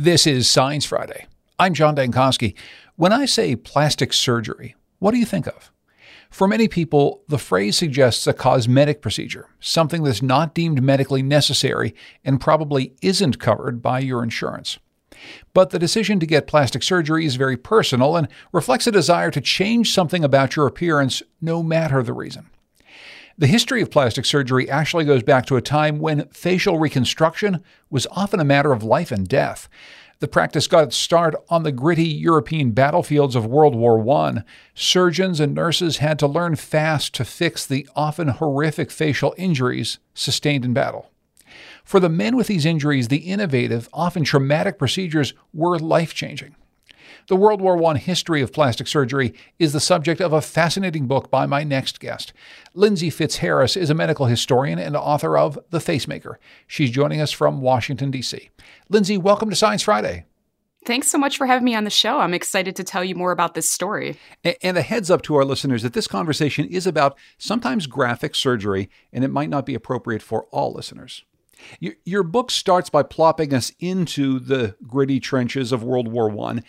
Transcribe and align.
This 0.00 0.28
is 0.28 0.48
Science 0.48 0.84
Friday. 0.84 1.26
I'm 1.58 1.74
John 1.74 1.96
Dankosky. 1.96 2.54
When 2.94 3.12
I 3.12 3.24
say 3.26 3.56
plastic 3.56 4.12
surgery, 4.12 4.76
what 5.00 5.10
do 5.10 5.18
you 5.18 5.26
think 5.26 5.48
of? 5.48 5.72
For 6.30 6.46
many 6.46 6.68
people, 6.68 7.24
the 7.26 7.36
phrase 7.36 7.76
suggests 7.76 8.24
a 8.28 8.32
cosmetic 8.32 9.02
procedure, 9.02 9.48
something 9.58 10.04
that's 10.04 10.22
not 10.22 10.54
deemed 10.54 10.80
medically 10.84 11.20
necessary 11.20 11.96
and 12.24 12.40
probably 12.40 12.94
isn't 13.02 13.40
covered 13.40 13.82
by 13.82 13.98
your 13.98 14.22
insurance. 14.22 14.78
But 15.52 15.70
the 15.70 15.80
decision 15.80 16.20
to 16.20 16.26
get 16.26 16.46
plastic 16.46 16.84
surgery 16.84 17.26
is 17.26 17.34
very 17.34 17.56
personal 17.56 18.16
and 18.16 18.28
reflects 18.52 18.86
a 18.86 18.92
desire 18.92 19.32
to 19.32 19.40
change 19.40 19.92
something 19.92 20.22
about 20.22 20.54
your 20.54 20.68
appearance, 20.68 21.24
no 21.40 21.60
matter 21.60 22.04
the 22.04 22.12
reason. 22.12 22.50
The 23.40 23.46
history 23.46 23.80
of 23.82 23.92
plastic 23.92 24.24
surgery 24.24 24.68
actually 24.68 25.04
goes 25.04 25.22
back 25.22 25.46
to 25.46 25.54
a 25.54 25.62
time 25.62 26.00
when 26.00 26.26
facial 26.30 26.80
reconstruction 26.80 27.62
was 27.88 28.08
often 28.10 28.40
a 28.40 28.44
matter 28.44 28.72
of 28.72 28.82
life 28.82 29.12
and 29.12 29.28
death. 29.28 29.68
The 30.18 30.26
practice 30.26 30.66
got 30.66 30.82
its 30.82 30.96
start 30.96 31.36
on 31.48 31.62
the 31.62 31.70
gritty 31.70 32.08
European 32.08 32.72
battlefields 32.72 33.36
of 33.36 33.46
World 33.46 33.76
War 33.76 34.04
I. 34.10 34.42
Surgeons 34.74 35.38
and 35.38 35.54
nurses 35.54 35.98
had 35.98 36.18
to 36.18 36.26
learn 36.26 36.56
fast 36.56 37.14
to 37.14 37.24
fix 37.24 37.64
the 37.64 37.88
often 37.94 38.26
horrific 38.26 38.90
facial 38.90 39.36
injuries 39.38 40.00
sustained 40.14 40.64
in 40.64 40.74
battle. 40.74 41.12
For 41.84 42.00
the 42.00 42.08
men 42.08 42.36
with 42.36 42.48
these 42.48 42.66
injuries, 42.66 43.06
the 43.06 43.18
innovative, 43.18 43.88
often 43.92 44.24
traumatic 44.24 44.80
procedures 44.80 45.32
were 45.54 45.78
life 45.78 46.12
changing. 46.12 46.56
The 47.28 47.36
World 47.36 47.60
War 47.60 47.84
I 47.84 47.98
history 47.98 48.40
of 48.40 48.54
plastic 48.54 48.88
surgery 48.88 49.34
is 49.58 49.74
the 49.74 49.80
subject 49.80 50.22
of 50.22 50.32
a 50.32 50.40
fascinating 50.40 51.06
book 51.06 51.30
by 51.30 51.44
my 51.44 51.62
next 51.62 52.00
guest. 52.00 52.32
Lindsey 52.72 53.10
Fitzharris 53.10 53.76
is 53.76 53.90
a 53.90 53.94
medical 53.94 54.24
historian 54.24 54.78
and 54.78 54.96
author 54.96 55.36
of 55.36 55.58
The 55.68 55.78
Facemaker. 55.78 56.36
She's 56.66 56.90
joining 56.90 57.20
us 57.20 57.30
from 57.30 57.60
Washington, 57.60 58.10
D.C. 58.10 58.48
Lindsey, 58.88 59.18
welcome 59.18 59.50
to 59.50 59.56
Science 59.56 59.82
Friday. 59.82 60.24
Thanks 60.86 61.10
so 61.10 61.18
much 61.18 61.36
for 61.36 61.46
having 61.46 61.66
me 61.66 61.74
on 61.74 61.84
the 61.84 61.90
show. 61.90 62.18
I'm 62.18 62.32
excited 62.32 62.74
to 62.76 62.82
tell 62.82 63.04
you 63.04 63.14
more 63.14 63.32
about 63.32 63.52
this 63.52 63.70
story. 63.70 64.18
And 64.62 64.78
a 64.78 64.82
heads 64.82 65.10
up 65.10 65.20
to 65.24 65.34
our 65.34 65.44
listeners 65.44 65.82
that 65.82 65.92
this 65.92 66.08
conversation 66.08 66.64
is 66.64 66.86
about 66.86 67.18
sometimes 67.36 67.86
graphic 67.86 68.34
surgery, 68.34 68.88
and 69.12 69.22
it 69.22 69.28
might 69.28 69.50
not 69.50 69.66
be 69.66 69.74
appropriate 69.74 70.22
for 70.22 70.44
all 70.44 70.72
listeners. 70.72 71.24
Your, 71.80 71.94
your 72.04 72.22
book 72.22 72.50
starts 72.50 72.90
by 72.90 73.02
plopping 73.02 73.52
us 73.52 73.72
into 73.80 74.38
the 74.38 74.76
gritty 74.86 75.20
trenches 75.20 75.72
of 75.72 75.82
World 75.82 76.08
War 76.08 76.30
I, 76.48 76.62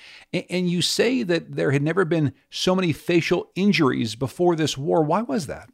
and 0.50 0.70
you 0.70 0.82
say 0.82 1.23
that 1.23 1.56
there 1.56 1.72
had 1.72 1.84
never 1.84 2.06
been 2.06 2.34
so 2.50 2.76
many 2.76 2.94
facial 2.94 3.52
injuries 3.56 4.16
before 4.16 4.56
this 4.56 4.78
war. 4.78 5.04
Why 5.04 5.22
was 5.22 5.48
that? 5.48 5.70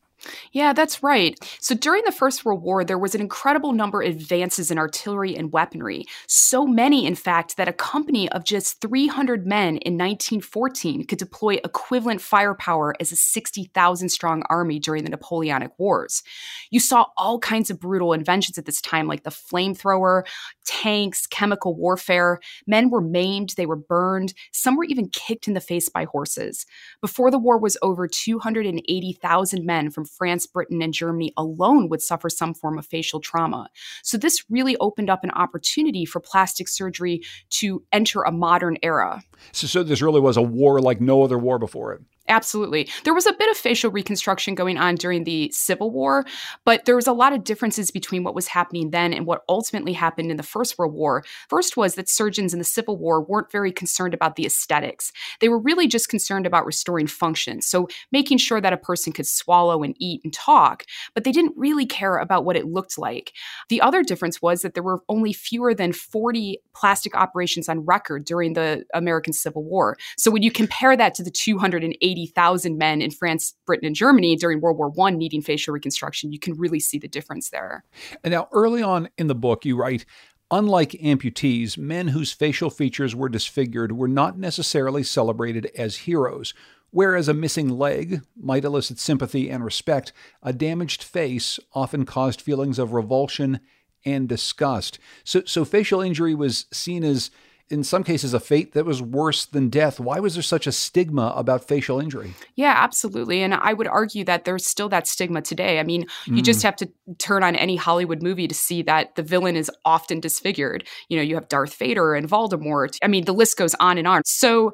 Yeah, 0.52 0.74
that's 0.74 1.04
right. 1.04 1.38
So 1.60 1.76
during 1.76 2.04
the 2.06 2.12
First 2.12 2.46
World 2.46 2.62
War, 2.62 2.84
there 2.84 2.98
was 2.98 3.16
an 3.16 3.22
incredible 3.22 3.74
number 3.74 4.02
of 4.02 4.16
advances 4.16 4.72
in 4.72 4.78
artillery 4.78 5.36
and 5.36 5.52
weaponry. 5.52 6.06
So 6.28 6.66
many, 6.66 7.06
in 7.06 7.16
fact, 7.16 7.58
that 7.58 7.68
a 7.68 7.74
company 7.74 8.30
of 8.32 8.44
just 8.44 8.82
300 8.82 9.46
men 9.46 9.78
in 9.78 9.98
1914 9.98 11.06
could 11.06 11.20
deploy 11.20 11.56
equivalent 11.64 12.22
firepower 12.22 12.96
as 13.00 13.12
a 13.12 13.16
60,000 13.16 14.10
strong 14.10 14.44
army 14.50 14.80
during 14.80 15.04
the 15.04 15.10
Napoleonic 15.10 15.72
Wars. 15.78 16.24
You 16.70 16.80
saw 16.80 17.06
all 17.18 17.40
kinds 17.40 17.70
of 17.70 17.80
brutal 17.80 18.14
inventions 18.14 18.58
at 18.58 18.66
this 18.66 18.82
time, 18.82 19.08
like 19.08 19.24
the 19.24 19.30
flamethrower, 19.30 20.24
tanks, 20.66 21.28
chemical 21.28 21.76
warfare. 21.76 22.40
Men 22.68 22.90
were 22.90 23.02
maimed, 23.02 23.54
they 23.58 23.66
were 23.66 23.76
burned, 23.76 24.34
some 24.52 24.76
were 24.76 24.86
even 24.86 25.10
kicked 25.10 25.48
in 25.48 25.54
the 25.54 25.62
face 25.62 25.90
by 25.90 26.06
horses. 26.06 26.66
Before 27.02 27.32
the 27.32 27.40
war 27.40 27.58
was 27.58 27.78
over, 27.82 28.08
280,000 28.08 29.66
men 29.66 29.92
from 29.92 30.06
France, 30.18 30.48
Britain, 30.48 30.82
and 30.82 30.94
Germany 30.94 31.34
alone 31.38 31.90
would 31.90 32.02
suffer 32.02 32.30
some 32.30 32.54
form 32.54 32.78
of 32.78 32.86
facial 32.86 33.20
trauma. 33.20 33.68
So 34.04 34.18
this 34.18 34.44
really 34.50 34.78
opened 34.78 35.10
up 35.10 35.24
an 35.24 35.32
opportunity 35.32 36.06
for 36.06 36.20
plastic 36.20 36.68
surgery 36.68 37.22
to 37.52 37.84
enter 37.92 38.22
a 38.24 38.32
modern 38.32 38.78
era. 38.82 39.24
So, 39.52 39.68
so 39.68 39.84
this 39.84 40.02
really 40.02 40.22
was 40.22 40.38
a 40.38 40.42
war 40.42 40.80
like 40.80 41.02
no 41.02 41.24
other 41.24 41.38
war 41.38 41.60
before 41.60 41.94
it. 41.94 42.02
Absolutely. 42.28 42.90
There 43.04 43.14
was 43.14 43.28
a 43.28 43.34
bit 43.34 43.52
of 43.52 43.58
facial 43.58 43.92
reconstruction 43.92 44.56
going 44.56 44.78
on 44.80 44.96
during 44.96 45.26
the 45.26 45.52
Civil 45.54 45.92
War, 45.92 46.26
but 46.64 46.86
there 46.86 46.96
was 46.96 47.06
a 47.06 47.14
lot 47.14 47.34
of 47.34 47.44
differences 47.44 47.92
between 47.92 48.24
what 48.24 48.34
was 48.34 48.48
happening 48.48 48.90
then 48.90 49.14
and 49.14 49.28
what 49.28 49.44
ultimately 49.48 49.94
happened 49.94 50.32
in 50.32 50.38
the 50.38 50.44
First 50.44 50.80
World 50.80 50.94
War. 50.94 51.24
First 51.50 51.78
was 51.78 51.94
that 51.96 52.10
surgeons 52.10 52.52
in 52.52 52.58
the 52.58 52.66
Civil 52.66 52.98
War 52.98 53.22
weren't 53.22 53.52
very 53.52 53.72
concerned 53.72 54.16
about 54.16 54.38
the 54.38 54.46
aesthetics. 54.46 55.12
They 55.40 55.50
were 55.50 55.60
really 55.60 55.88
just 55.88 56.10
concerned 56.10 56.48
about 56.48 56.66
restoring 56.66 57.06
function. 57.06 57.62
So 57.62 57.88
making 58.12 58.40
sure 58.40 58.60
that 58.60 58.74
a 58.74 58.78
person 58.78 59.14
could 59.14 59.28
swallow 59.28 59.84
and 59.84 59.96
eat 60.00 60.22
and 60.24 60.34
talk, 60.34 60.86
but 61.14 61.26
they 61.26 61.32
didn't 61.32 61.54
really 61.56 61.86
care 61.86 62.18
about 62.18 62.44
what 62.44 62.58
it 62.58 62.66
looked 62.66 62.98
like. 62.98 63.34
The 63.70 63.82
other 63.82 64.04
difference 64.04 64.42
was 64.42 64.64
that 64.64 64.74
there 64.74 64.82
were 64.82 65.04
only 65.10 65.32
fewer 65.32 65.76
than 65.76 65.94
40 65.94 66.60
plastic 66.74 67.16
operations 67.16 67.70
on 67.70 67.86
record 67.86 68.26
during 68.26 68.54
the 68.54 68.84
American 68.96 69.32
Civil 69.32 69.64
War. 69.64 69.96
So 70.18 70.32
when 70.32 70.42
you 70.42 70.52
compare 70.52 70.98
that 70.98 71.14
to 71.16 71.24
the 71.24 71.30
280 71.30 72.15
80,000 72.16 72.78
men 72.78 73.02
in 73.02 73.12
France, 73.12 73.54
Britain, 73.66 73.88
and 73.88 73.96
Germany 73.96 74.36
during 74.36 74.62
World 74.62 74.78
War 74.78 74.92
I 75.08 75.12
needing 75.12 75.42
facial 75.42 75.74
reconstruction, 75.74 76.32
you 76.32 76.40
can 76.40 76.58
really 76.58 76.80
see 76.80 76.98
the 76.98 77.08
difference 77.08 77.50
there. 77.50 77.84
And 78.24 78.32
now, 78.32 78.48
early 78.54 78.82
on 78.82 79.10
in 79.18 79.28
the 79.28 79.36
book, 79.36 79.66
you 79.66 79.76
write, 79.76 80.06
Unlike 80.52 80.92
amputees, 80.92 81.78
men 81.78 82.10
whose 82.10 82.32
facial 82.32 82.70
features 82.70 83.16
were 83.16 83.28
disfigured 83.28 83.92
were 83.92 84.08
not 84.08 84.38
necessarily 84.38 85.04
celebrated 85.04 85.72
as 85.76 85.98
heroes. 85.98 86.54
Whereas 86.92 87.28
a 87.28 87.34
missing 87.34 87.68
leg 87.68 88.22
might 88.40 88.64
elicit 88.64 89.00
sympathy 89.00 89.50
and 89.50 89.66
respect, 89.66 90.14
a 90.42 90.54
damaged 90.54 91.04
face 91.04 91.60
often 91.74 92.06
caused 92.06 92.40
feelings 92.40 92.80
of 92.80 92.94
revulsion 92.94 93.60
and 94.06 94.30
disgust. 94.30 95.00
So, 95.24 95.42
so 95.46 95.66
facial 95.66 96.00
injury 96.00 96.36
was 96.36 96.68
seen 96.72 97.04
as 97.04 97.32
in 97.70 97.84
some 97.84 98.04
cases 98.04 98.34
a 98.34 98.40
fate 98.40 98.74
that 98.74 98.86
was 98.86 99.02
worse 99.02 99.46
than 99.46 99.70
death. 99.70 100.00
Why 100.00 100.20
was 100.20 100.36
there 100.36 100.44
such 100.44 100.68
a 100.68 100.72
stigma 100.72 101.34
about 101.36 101.68
facial 101.68 102.00
injury? 102.00 102.34
Yeah, 102.56 102.74
absolutely. 102.78 103.42
And 103.42 103.54
I 103.56 103.74
would 103.74 103.88
argue 103.88 104.24
that 104.26 104.46
there's 104.46 104.68
still 104.68 104.90
that 104.90 105.08
stigma 105.08 105.42
today. 105.42 105.80
I 105.80 105.84
mean, 105.84 106.06
you 106.26 106.42
mm. 106.42 106.44
just 106.44 106.62
have 106.64 106.76
to 106.78 106.90
turn 107.18 107.44
on 107.44 107.56
any 107.56 107.76
Hollywood 107.76 108.22
movie 108.22 108.48
to 108.48 108.56
see 108.56 108.84
that 108.84 109.16
the 109.16 109.24
villain 109.24 109.56
is 109.56 109.72
often 109.84 110.20
disfigured. 110.20 110.88
You 111.10 111.18
know, 111.18 111.24
you 111.24 111.36
have 111.36 111.48
Darth 111.48 111.76
Vader 111.76 112.14
and 112.14 112.30
Voldemort. 112.30 112.98
I 113.02 113.08
mean, 113.08 113.26
the 113.26 113.34
list 113.34 113.58
goes 113.58 113.74
on 113.76 113.98
and 113.98 114.08
on. 114.08 114.22
So 114.26 114.74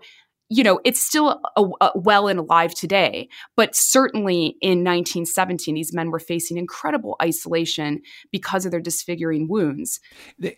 you 0.52 0.66
know, 0.66 0.82
it's 0.84 1.00
still 1.00 1.40
a, 1.56 1.64
a 1.80 1.92
well 1.96 2.28
and 2.28 2.38
alive 2.38 2.74
today. 2.76 3.30
But 3.56 3.74
certainly 3.74 4.58
in 4.62 4.84
1917, 4.84 5.76
these 5.76 5.94
men 5.94 6.12
were 6.12 6.20
facing 6.20 6.58
incredible 6.58 7.16
isolation 7.22 8.02
because 8.34 8.66
of 8.66 8.72
their 8.72 8.82
disfiguring 8.82 9.48
wounds. 9.48 10.02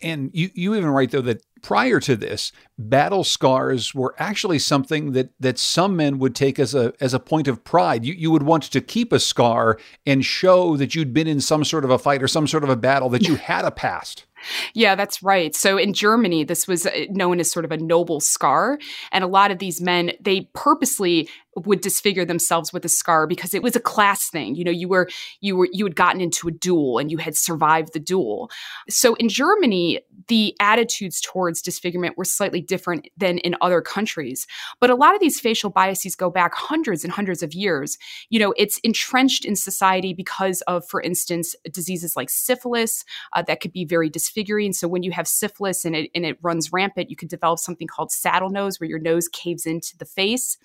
And 0.02 0.30
you, 0.34 0.50
you 0.52 0.74
even 0.74 0.90
write, 0.90 1.12
though, 1.12 1.20
that 1.20 1.42
prior 1.62 2.00
to 2.00 2.16
this, 2.16 2.50
battle 2.76 3.22
scars 3.22 3.94
were 3.94 4.16
actually 4.18 4.58
something 4.58 5.12
that, 5.12 5.30
that 5.38 5.60
some 5.60 5.94
men 5.94 6.18
would 6.18 6.34
take 6.34 6.58
as 6.58 6.74
a, 6.74 6.92
as 7.00 7.14
a 7.14 7.20
point 7.20 7.46
of 7.46 7.62
pride. 7.62 8.04
You, 8.04 8.14
you 8.14 8.32
would 8.32 8.42
want 8.42 8.64
to 8.64 8.80
keep 8.80 9.12
a 9.12 9.20
scar 9.20 9.78
and 10.04 10.24
show 10.24 10.76
that 10.76 10.96
you'd 10.96 11.14
been 11.14 11.28
in 11.28 11.40
some 11.40 11.62
sort 11.62 11.84
of 11.84 11.90
a 11.90 12.00
fight 12.00 12.20
or 12.20 12.26
some 12.26 12.48
sort 12.48 12.64
of 12.64 12.68
a 12.68 12.76
battle, 12.76 13.10
that 13.10 13.28
you 13.28 13.34
had 13.36 13.64
a 13.64 13.70
past. 13.70 14.26
Yeah, 14.74 14.94
that's 14.94 15.22
right. 15.22 15.54
So 15.54 15.76
in 15.76 15.92
Germany, 15.92 16.44
this 16.44 16.66
was 16.66 16.86
uh, 16.86 16.90
known 17.10 17.40
as 17.40 17.50
sort 17.50 17.64
of 17.64 17.72
a 17.72 17.76
noble 17.76 18.20
scar. 18.20 18.78
And 19.12 19.24
a 19.24 19.28
lot 19.28 19.50
of 19.50 19.58
these 19.58 19.80
men, 19.80 20.12
they 20.20 20.48
purposely 20.54 21.28
would 21.56 21.80
disfigure 21.80 22.24
themselves 22.24 22.72
with 22.72 22.84
a 22.84 22.88
scar 22.88 23.26
because 23.26 23.54
it 23.54 23.62
was 23.62 23.76
a 23.76 23.80
class 23.80 24.28
thing. 24.28 24.54
You 24.54 24.64
know, 24.64 24.70
you 24.70 24.88
were 24.88 25.08
you 25.40 25.56
were 25.56 25.68
you 25.72 25.84
had 25.84 25.96
gotten 25.96 26.20
into 26.20 26.48
a 26.48 26.50
duel 26.50 26.98
and 26.98 27.10
you 27.10 27.18
had 27.18 27.36
survived 27.36 27.92
the 27.92 28.00
duel. 28.00 28.50
So 28.88 29.14
in 29.14 29.28
Germany, 29.28 30.00
the 30.28 30.56
attitudes 30.60 31.20
towards 31.20 31.62
disfigurement 31.62 32.16
were 32.16 32.24
slightly 32.24 32.60
different 32.60 33.08
than 33.16 33.38
in 33.38 33.56
other 33.60 33.80
countries. 33.80 34.46
But 34.80 34.90
a 34.90 34.94
lot 34.94 35.14
of 35.14 35.20
these 35.20 35.40
facial 35.40 35.70
biases 35.70 36.16
go 36.16 36.30
back 36.30 36.54
hundreds 36.54 37.04
and 37.04 37.12
hundreds 37.12 37.42
of 37.42 37.52
years. 37.52 37.98
You 38.30 38.40
know, 38.40 38.54
it's 38.56 38.78
entrenched 38.78 39.44
in 39.44 39.56
society 39.56 40.14
because 40.14 40.60
of, 40.62 40.86
for 40.88 41.00
instance, 41.00 41.54
diseases 41.70 42.16
like 42.16 42.30
syphilis 42.30 43.04
uh, 43.32 43.42
that 43.42 43.60
could 43.60 43.72
be 43.72 43.84
very 43.84 44.08
disfiguring. 44.08 44.72
So 44.72 44.88
when 44.88 45.02
you 45.02 45.12
have 45.12 45.28
syphilis 45.28 45.84
and 45.84 45.94
it 45.94 46.10
and 46.14 46.24
it 46.24 46.38
runs 46.42 46.72
rampant, 46.72 47.10
you 47.10 47.16
could 47.16 47.28
develop 47.28 47.58
something 47.58 47.86
called 47.86 48.10
saddle 48.10 48.50
nose, 48.50 48.80
where 48.80 48.88
your 48.88 48.98
nose 48.98 49.28
caves 49.28 49.66
into 49.66 49.96
the 49.96 50.04
face, 50.04 50.58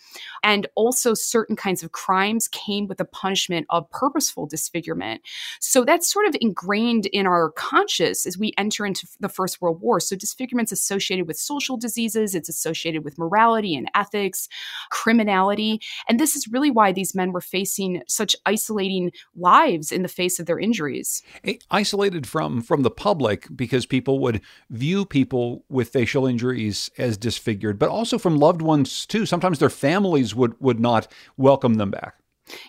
and 0.43 0.67
also 0.79 1.13
certain 1.13 1.57
kinds 1.57 1.83
of 1.83 1.91
crimes 1.91 2.47
came 2.47 2.87
with 2.87 3.01
a 3.01 3.05
punishment 3.05 3.67
of 3.69 3.89
purposeful 3.91 4.47
disfigurement. 4.47 5.21
So 5.59 5.83
that's 5.83 6.09
sort 6.09 6.25
of 6.25 6.37
ingrained 6.39 7.05
in 7.07 7.27
our 7.27 7.51
conscious 7.51 8.25
as 8.25 8.37
we 8.37 8.53
enter 8.57 8.85
into 8.85 9.05
the 9.19 9.27
First 9.27 9.59
World 9.59 9.81
War. 9.81 9.99
So 9.99 10.15
disfigurement's 10.15 10.71
associated 10.71 11.27
with 11.27 11.37
social 11.37 11.75
diseases, 11.75 12.33
it's 12.33 12.47
associated 12.47 13.03
with 13.03 13.17
morality 13.17 13.75
and 13.75 13.91
ethics, 13.93 14.47
criminality. 14.89 15.81
And 16.07 16.17
this 16.17 16.33
is 16.33 16.47
really 16.47 16.71
why 16.71 16.93
these 16.93 17.13
men 17.13 17.33
were 17.33 17.41
facing 17.41 18.01
such 18.07 18.37
isolating 18.45 19.11
lives 19.35 19.91
in 19.91 20.01
the 20.01 20.07
face 20.07 20.39
of 20.39 20.45
their 20.45 20.59
injuries. 20.59 21.21
Isolated 21.69 22.25
from 22.25 22.61
from 22.61 22.83
the 22.83 22.91
public 22.91 23.47
because 23.53 23.85
people 23.85 24.19
would 24.19 24.39
view 24.69 25.05
people 25.05 25.65
with 25.67 25.89
facial 25.89 26.25
injuries 26.25 26.89
as 26.97 27.17
disfigured, 27.17 27.77
but 27.77 27.89
also 27.89 28.17
from 28.17 28.37
loved 28.37 28.61
ones 28.61 29.05
too. 29.05 29.25
Sometimes 29.25 29.59
their 29.59 29.69
families 29.69 30.35
would, 30.35 30.53
would 30.61 30.68
would 30.69 30.79
not 30.79 31.07
welcome 31.37 31.73
them 31.73 31.89
back. 31.89 32.18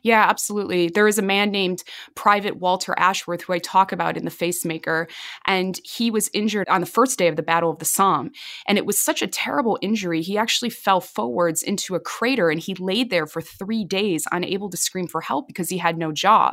Yeah, 0.03 0.27
absolutely. 0.29 0.89
There 0.89 1.09
is 1.09 1.19
a 1.19 1.23
man 1.23 1.51
named 1.51 1.83
Private 2.15 2.57
Walter 2.57 2.95
Ashworth 2.99 3.43
who 3.43 3.53
I 3.53 3.59
talk 3.59 3.93
about 3.93 4.17
in 4.17 4.25
The 4.25 4.31
Facemaker, 4.31 5.09
and 5.47 5.79
he 5.85 6.11
was 6.11 6.31
injured 6.35 6.69
on 6.69 6.81
the 6.81 6.87
first 6.87 7.19
day 7.19 7.29
of 7.29 7.37
the 7.37 7.43
Battle 7.43 7.71
of 7.71 7.79
the 7.79 7.85
Somme. 7.85 8.31
And 8.67 8.79
it 8.79 8.87
was 8.87 8.99
such 8.99 9.23
a 9.23 9.27
terrible 9.27 9.79
injury, 9.81 10.23
he 10.23 10.37
actually 10.37 10.71
fell 10.71 11.01
forwards 11.01 11.63
into 11.63 11.95
a 11.95 12.01
crater 12.01 12.51
and 12.51 12.61
he 12.61 12.75
laid 12.75 13.11
there 13.11 13.27
for 13.27 13.41
three 13.41 13.85
days, 13.85 14.27
unable 14.33 14.69
to 14.71 14.77
scream 14.77 15.07
for 15.07 15.21
help 15.21 15.47
because 15.47 15.69
he 15.69 15.79
had 15.79 15.97
no 15.99 16.13
jaw. 16.13 16.53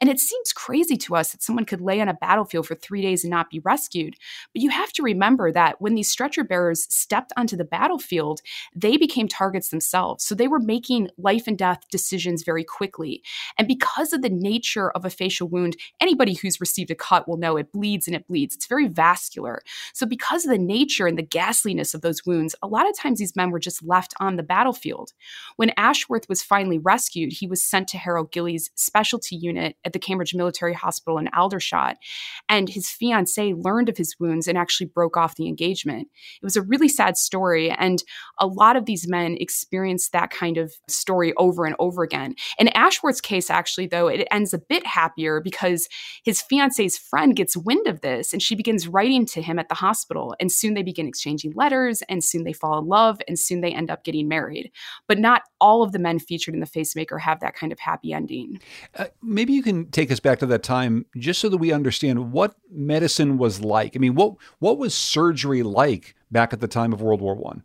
And 0.00 0.10
it 0.10 0.20
seems 0.20 0.52
crazy 0.52 0.96
to 0.98 1.16
us 1.16 1.32
that 1.32 1.42
someone 1.42 1.64
could 1.64 1.80
lay 1.80 2.00
on 2.00 2.08
a 2.08 2.14
battlefield 2.14 2.66
for 2.66 2.74
three 2.74 3.02
days 3.02 3.24
and 3.24 3.30
not 3.30 3.50
be 3.50 3.60
rescued. 3.60 4.14
But 4.52 4.62
you 4.62 4.70
have 4.70 4.92
to 4.94 5.02
remember 5.02 5.52
that 5.52 5.80
when 5.80 5.94
these 5.94 6.10
stretcher 6.10 6.44
bearers 6.44 6.86
stepped 6.92 7.32
onto 7.36 7.56
the 7.56 7.64
battlefield, 7.64 8.40
they 8.74 8.96
became 8.96 9.28
targets 9.28 9.68
themselves. 9.70 10.24
So 10.24 10.34
they 10.34 10.48
were 10.48 10.58
making 10.60 11.10
life 11.18 11.46
and 11.46 11.56
death 11.58 11.80
decisions 11.90 12.42
very 12.42 12.64
quickly. 12.66 13.22
And 13.58 13.68
because 13.68 14.12
of 14.12 14.22
the 14.22 14.30
nature 14.30 14.90
of 14.90 15.04
a 15.04 15.10
facial 15.10 15.48
wound, 15.48 15.76
anybody 16.00 16.34
who's 16.34 16.60
received 16.60 16.90
a 16.90 16.94
cut 16.94 17.28
will 17.28 17.36
know 17.36 17.56
it 17.56 17.72
bleeds 17.72 18.06
and 18.06 18.16
it 18.16 18.26
bleeds. 18.26 18.54
It's 18.54 18.66
very 18.66 18.88
vascular. 18.88 19.62
So, 19.94 20.06
because 20.06 20.44
of 20.44 20.50
the 20.50 20.58
nature 20.58 21.06
and 21.06 21.18
the 21.18 21.22
ghastliness 21.22 21.94
of 21.94 22.00
those 22.02 22.24
wounds, 22.26 22.54
a 22.62 22.66
lot 22.66 22.88
of 22.88 22.96
times 22.96 23.18
these 23.18 23.36
men 23.36 23.50
were 23.50 23.58
just 23.58 23.84
left 23.84 24.14
on 24.20 24.36
the 24.36 24.42
battlefield. 24.42 25.12
When 25.56 25.72
Ashworth 25.76 26.28
was 26.28 26.42
finally 26.42 26.78
rescued, 26.78 27.32
he 27.32 27.46
was 27.46 27.62
sent 27.62 27.88
to 27.88 27.98
Harold 27.98 28.32
Gillies' 28.32 28.70
specialty 28.74 29.36
unit 29.36 29.76
at 29.84 29.92
the 29.92 29.98
Cambridge 29.98 30.34
Military 30.34 30.74
Hospital 30.74 31.18
in 31.18 31.28
Aldershot. 31.28 31.96
And 32.48 32.68
his 32.68 32.88
fiancee 32.88 33.54
learned 33.54 33.88
of 33.88 33.96
his 33.96 34.16
wounds 34.18 34.48
and 34.48 34.58
actually 34.58 34.86
broke 34.86 35.16
off 35.16 35.36
the 35.36 35.48
engagement. 35.48 36.08
It 36.40 36.44
was 36.44 36.56
a 36.56 36.62
really 36.62 36.88
sad 36.88 37.16
story. 37.16 37.70
And 37.70 38.02
a 38.38 38.46
lot 38.46 38.76
of 38.76 38.86
these 38.86 39.08
men 39.08 39.36
experienced 39.38 40.12
that 40.12 40.30
kind 40.30 40.58
of 40.58 40.72
story 40.88 41.32
over 41.36 41.64
and 41.64 41.76
over 41.78 42.02
again. 42.02 42.34
In 42.58 42.68
Ashworth's 42.68 43.20
case, 43.20 43.50
actually, 43.50 43.86
though, 43.86 44.08
it 44.08 44.26
ends 44.30 44.54
a 44.54 44.58
bit 44.58 44.86
happier 44.86 45.40
because 45.40 45.88
his 46.24 46.40
fiance's 46.40 46.96
friend 46.96 47.36
gets 47.36 47.56
wind 47.56 47.86
of 47.86 48.00
this 48.00 48.32
and 48.32 48.42
she 48.42 48.54
begins 48.54 48.88
writing 48.88 49.26
to 49.26 49.42
him 49.42 49.58
at 49.58 49.68
the 49.68 49.74
hospital. 49.74 50.34
And 50.40 50.50
soon 50.50 50.74
they 50.74 50.82
begin 50.82 51.06
exchanging 51.06 51.52
letters, 51.54 52.02
and 52.08 52.22
soon 52.22 52.44
they 52.44 52.52
fall 52.52 52.78
in 52.78 52.86
love, 52.86 53.20
and 53.28 53.38
soon 53.38 53.60
they 53.60 53.72
end 53.72 53.90
up 53.90 54.04
getting 54.04 54.28
married. 54.28 54.70
But 55.06 55.18
not 55.18 55.42
all 55.60 55.82
of 55.82 55.92
the 55.92 55.98
men 55.98 56.18
featured 56.18 56.54
in 56.54 56.60
The 56.60 56.66
Facemaker 56.66 57.20
have 57.20 57.40
that 57.40 57.54
kind 57.54 57.72
of 57.72 57.78
happy 57.78 58.12
ending. 58.12 58.60
Uh, 58.94 59.06
maybe 59.22 59.52
you 59.52 59.62
can 59.62 59.90
take 59.90 60.10
us 60.10 60.20
back 60.20 60.38
to 60.40 60.46
that 60.46 60.62
time 60.62 61.06
just 61.16 61.40
so 61.40 61.48
that 61.48 61.56
we 61.58 61.72
understand 61.72 62.32
what 62.32 62.54
medicine 62.70 63.38
was 63.38 63.60
like. 63.60 63.96
I 63.96 63.98
mean, 63.98 64.14
what 64.14 64.34
what 64.58 64.78
was 64.78 64.94
surgery 64.94 65.62
like 65.62 66.14
back 66.30 66.52
at 66.52 66.60
the 66.60 66.68
time 66.68 66.92
of 66.92 67.00
World 67.00 67.20
War 67.20 67.34
One? 67.34 67.62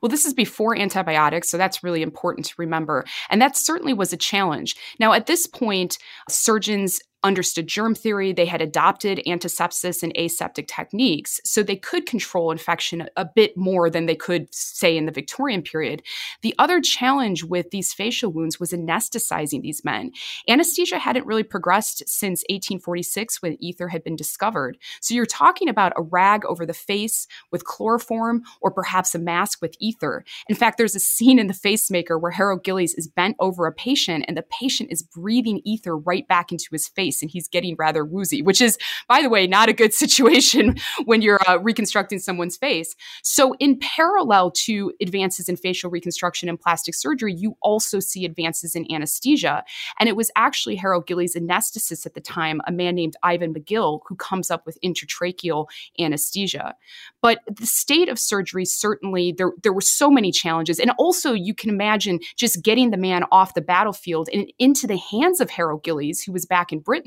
Well, 0.00 0.08
this 0.08 0.24
is 0.24 0.34
before 0.34 0.76
antibiotics, 0.76 1.50
so 1.50 1.58
that's 1.58 1.82
really 1.82 2.02
important 2.02 2.46
to 2.46 2.54
remember. 2.58 3.04
And 3.30 3.40
that 3.40 3.56
certainly 3.56 3.94
was 3.94 4.12
a 4.12 4.16
challenge. 4.16 4.76
Now, 4.98 5.12
at 5.12 5.26
this 5.26 5.46
point, 5.46 5.98
surgeons 6.28 7.00
understood 7.24 7.66
germ 7.66 7.94
theory, 7.94 8.32
they 8.32 8.46
had 8.46 8.60
adopted 8.60 9.20
antisepsis 9.26 10.02
and 10.02 10.12
aseptic 10.16 10.68
techniques, 10.68 11.40
so 11.44 11.62
they 11.62 11.76
could 11.76 12.06
control 12.06 12.50
infection 12.50 13.08
a 13.16 13.24
bit 13.24 13.56
more 13.56 13.88
than 13.90 14.06
they 14.06 14.14
could, 14.14 14.54
say, 14.54 14.96
in 14.96 15.06
the 15.06 15.12
Victorian 15.12 15.62
period. 15.62 16.02
The 16.42 16.54
other 16.58 16.80
challenge 16.80 17.42
with 17.42 17.70
these 17.70 17.94
facial 17.94 18.30
wounds 18.30 18.60
was 18.60 18.72
anesthetizing 18.72 19.62
these 19.62 19.84
men. 19.84 20.12
Anesthesia 20.48 20.98
hadn't 20.98 21.26
really 21.26 21.42
progressed 21.42 22.02
since 22.06 22.44
1846 22.50 23.40
when 23.40 23.62
ether 23.62 23.88
had 23.88 24.04
been 24.04 24.16
discovered. 24.16 24.76
So 25.00 25.14
you're 25.14 25.26
talking 25.26 25.68
about 25.68 25.94
a 25.96 26.02
rag 26.02 26.44
over 26.44 26.66
the 26.66 26.74
face 26.74 27.26
with 27.50 27.64
chloroform 27.64 28.42
or 28.60 28.70
perhaps 28.70 29.14
a 29.14 29.18
mask 29.18 29.62
with 29.62 29.74
ether. 29.80 30.24
In 30.48 30.56
fact, 30.56 30.76
there's 30.76 30.94
a 30.94 31.00
scene 31.00 31.38
in 31.38 31.46
The 31.46 31.54
Facemaker 31.54 32.20
where 32.20 32.32
Harold 32.32 32.64
Gillies 32.64 32.94
is 32.94 33.08
bent 33.08 33.36
over 33.40 33.66
a 33.66 33.72
patient 33.72 34.26
and 34.28 34.36
the 34.36 34.42
patient 34.42 34.92
is 34.92 35.02
breathing 35.02 35.62
ether 35.64 35.96
right 35.96 36.28
back 36.28 36.52
into 36.52 36.68
his 36.70 36.86
face 36.88 37.13
face 37.14 37.22
and 37.22 37.30
he's 37.30 37.48
getting 37.48 37.76
rather 37.78 38.04
woozy, 38.04 38.42
which 38.42 38.60
is, 38.60 38.78
by 39.08 39.22
the 39.22 39.28
way, 39.28 39.46
not 39.46 39.68
a 39.68 39.72
good 39.72 39.94
situation 40.04 40.76
when 41.04 41.22
you're 41.22 41.40
uh, 41.48 41.58
reconstructing 41.60 42.18
someone's 42.18 42.56
face. 42.56 42.94
So, 43.22 43.54
in 43.58 43.78
parallel 43.78 44.50
to 44.64 44.92
advances 45.00 45.48
in 45.48 45.56
facial 45.56 45.90
reconstruction 45.90 46.48
and 46.48 46.60
plastic 46.60 46.94
surgery, 46.94 47.34
you 47.34 47.56
also 47.62 48.00
see 48.00 48.24
advances 48.24 48.74
in 48.74 48.90
anesthesia. 48.92 49.64
And 49.98 50.08
it 50.08 50.16
was 50.16 50.30
actually 50.36 50.76
Harold 50.76 51.06
Gillies' 51.06 51.34
anesthetist 51.34 52.06
at 52.06 52.14
the 52.14 52.20
time, 52.20 52.60
a 52.66 52.72
man 52.72 52.94
named 52.94 53.16
Ivan 53.22 53.54
Magill, 53.54 54.00
who 54.06 54.16
comes 54.16 54.50
up 54.50 54.66
with 54.66 54.78
intratracheal 54.84 55.66
anesthesia. 55.98 56.74
But 57.20 57.40
the 57.46 57.66
state 57.66 58.08
of 58.08 58.18
surgery 58.18 58.64
certainly 58.64 59.32
there 59.32 59.52
there 59.62 59.72
were 59.72 59.80
so 59.80 60.10
many 60.10 60.30
challenges, 60.30 60.78
and 60.78 60.92
also 60.98 61.32
you 61.32 61.54
can 61.54 61.70
imagine 61.70 62.20
just 62.36 62.62
getting 62.62 62.90
the 62.90 62.96
man 62.96 63.24
off 63.30 63.54
the 63.54 63.60
battlefield 63.60 64.28
and 64.32 64.52
into 64.58 64.86
the 64.86 64.96
hands 64.96 65.40
of 65.40 65.50
Harold 65.50 65.84
Gillies, 65.84 66.22
who 66.22 66.32
was 66.32 66.46
back 66.46 66.72
in 66.72 66.80
Britain, 66.80 67.03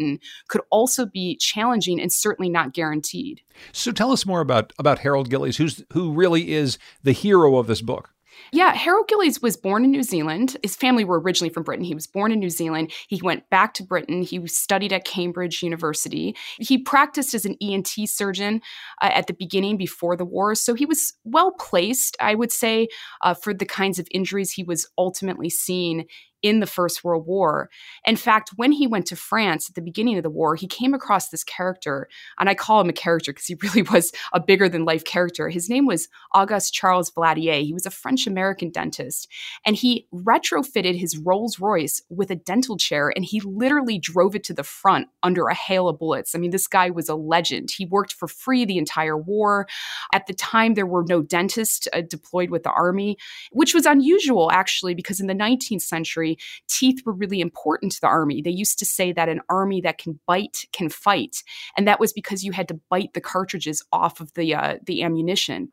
could 0.47 0.61
also 0.69 1.05
be 1.05 1.35
challenging 1.37 1.99
and 1.99 2.11
certainly 2.11 2.49
not 2.49 2.73
guaranteed. 2.73 3.41
So 3.71 3.91
tell 3.91 4.11
us 4.11 4.25
more 4.25 4.41
about 4.41 4.73
about 4.79 4.99
Harold 4.99 5.29
Gillies, 5.29 5.57
who's 5.57 5.83
who 5.93 6.11
really 6.11 6.51
is 6.53 6.77
the 7.03 7.11
hero 7.11 7.57
of 7.57 7.67
this 7.67 7.81
book. 7.81 8.11
Yeah, 8.51 8.73
Harold 8.73 9.07
Gillies 9.07 9.41
was 9.41 9.57
born 9.57 9.83
in 9.83 9.91
New 9.91 10.03
Zealand. 10.03 10.57
His 10.63 10.75
family 10.75 11.03
were 11.03 11.19
originally 11.19 11.53
from 11.53 11.63
Britain. 11.63 11.83
He 11.83 11.95
was 11.95 12.07
born 12.07 12.31
in 12.31 12.39
New 12.39 12.49
Zealand. 12.49 12.91
He 13.07 13.19
went 13.21 13.49
back 13.49 13.73
to 13.75 13.83
Britain. 13.83 14.21
He 14.21 14.45
studied 14.47 14.93
at 14.93 15.05
Cambridge 15.05 15.61
University. 15.61 16.35
He 16.59 16.77
practiced 16.77 17.33
as 17.33 17.45
an 17.45 17.57
ENT 17.61 17.89
surgeon 18.05 18.61
uh, 19.01 19.09
at 19.13 19.27
the 19.27 19.33
beginning 19.33 19.77
before 19.77 20.15
the 20.15 20.25
war. 20.25 20.55
So 20.55 20.73
he 20.73 20.85
was 20.85 21.13
well 21.23 21.51
placed, 21.51 22.15
I 22.19 22.35
would 22.35 22.51
say, 22.51 22.87
uh, 23.21 23.33
for 23.33 23.53
the 23.53 23.65
kinds 23.65 23.99
of 23.99 24.07
injuries 24.11 24.51
he 24.51 24.63
was 24.63 24.87
ultimately 24.97 25.49
seeing 25.49 26.05
in 26.47 26.59
the 26.59 26.65
First 26.65 27.03
World 27.03 27.25
War. 27.27 27.69
In 28.05 28.15
fact, 28.15 28.51
when 28.55 28.71
he 28.71 28.87
went 28.87 29.05
to 29.07 29.15
France 29.15 29.69
at 29.69 29.75
the 29.75 29.81
beginning 29.81 30.17
of 30.17 30.23
the 30.23 30.29
war, 30.29 30.55
he 30.55 30.67
came 30.67 30.93
across 30.93 31.29
this 31.29 31.43
character, 31.43 32.07
and 32.39 32.49
I 32.49 32.55
call 32.55 32.79
him 32.79 32.89
a 32.89 32.93
character 32.93 33.33
because 33.33 33.45
he 33.45 33.57
really 33.61 33.81
was 33.81 34.11
a 34.33 34.39
bigger 34.39 34.69
than 34.69 34.85
life 34.85 35.03
character. 35.03 35.49
His 35.49 35.69
name 35.69 35.85
was 35.85 36.07
Auguste 36.33 36.73
Charles 36.73 37.11
Valadier. 37.11 37.63
He 37.63 37.73
was 37.73 37.85
a 37.85 37.91
French 37.91 38.27
American 38.27 38.69
dentist, 38.69 39.27
and 39.65 39.75
he 39.75 40.07
retrofitted 40.13 40.97
his 40.97 41.17
Rolls 41.17 41.59
Royce 41.59 42.01
with 42.09 42.31
a 42.31 42.35
dental 42.35 42.77
chair, 42.77 43.11
and 43.15 43.25
he 43.25 43.41
literally 43.41 43.99
drove 43.99 44.35
it 44.35 44.43
to 44.45 44.53
the 44.53 44.63
front 44.63 45.07
under 45.23 45.47
a 45.47 45.53
hail 45.53 45.89
of 45.89 45.99
bullets. 45.99 46.33
I 46.33 46.37
mean, 46.37 46.51
this 46.51 46.67
guy 46.67 46.89
was 46.89 47.09
a 47.09 47.15
legend. 47.15 47.71
He 47.75 47.85
worked 47.85 48.13
for 48.13 48.27
free 48.27 48.65
the 48.65 48.77
entire 48.77 49.17
war. 49.17 49.67
At 50.13 50.27
the 50.27 50.33
time, 50.33 50.75
there 50.75 50.85
were 50.85 51.03
no 51.07 51.21
dentists 51.21 51.87
uh, 51.93 52.01
deployed 52.01 52.49
with 52.49 52.63
the 52.63 52.71
army, 52.71 53.17
which 53.51 53.73
was 53.73 53.85
unusual 53.85 54.49
actually, 54.51 54.95
because 54.95 55.19
in 55.19 55.27
the 55.27 55.33
19th 55.33 55.81
century, 55.81 56.36
teeth 56.67 57.01
were 57.05 57.13
really 57.13 57.41
important 57.41 57.91
to 57.93 58.01
the 58.01 58.07
army. 58.07 58.41
They 58.41 58.51
used 58.51 58.79
to 58.79 58.85
say 58.85 59.11
that 59.13 59.29
an 59.29 59.41
army 59.49 59.81
that 59.81 59.97
can 59.97 60.19
bite 60.25 60.65
can 60.71 60.89
fight, 60.89 61.43
and 61.75 61.87
that 61.87 61.99
was 61.99 62.13
because 62.13 62.43
you 62.43 62.51
had 62.51 62.67
to 62.69 62.79
bite 62.89 63.13
the 63.13 63.21
cartridges 63.21 63.83
off 63.91 64.19
of 64.19 64.33
the 64.33 64.55
uh, 64.55 64.77
the 64.85 65.03
ammunition. 65.03 65.71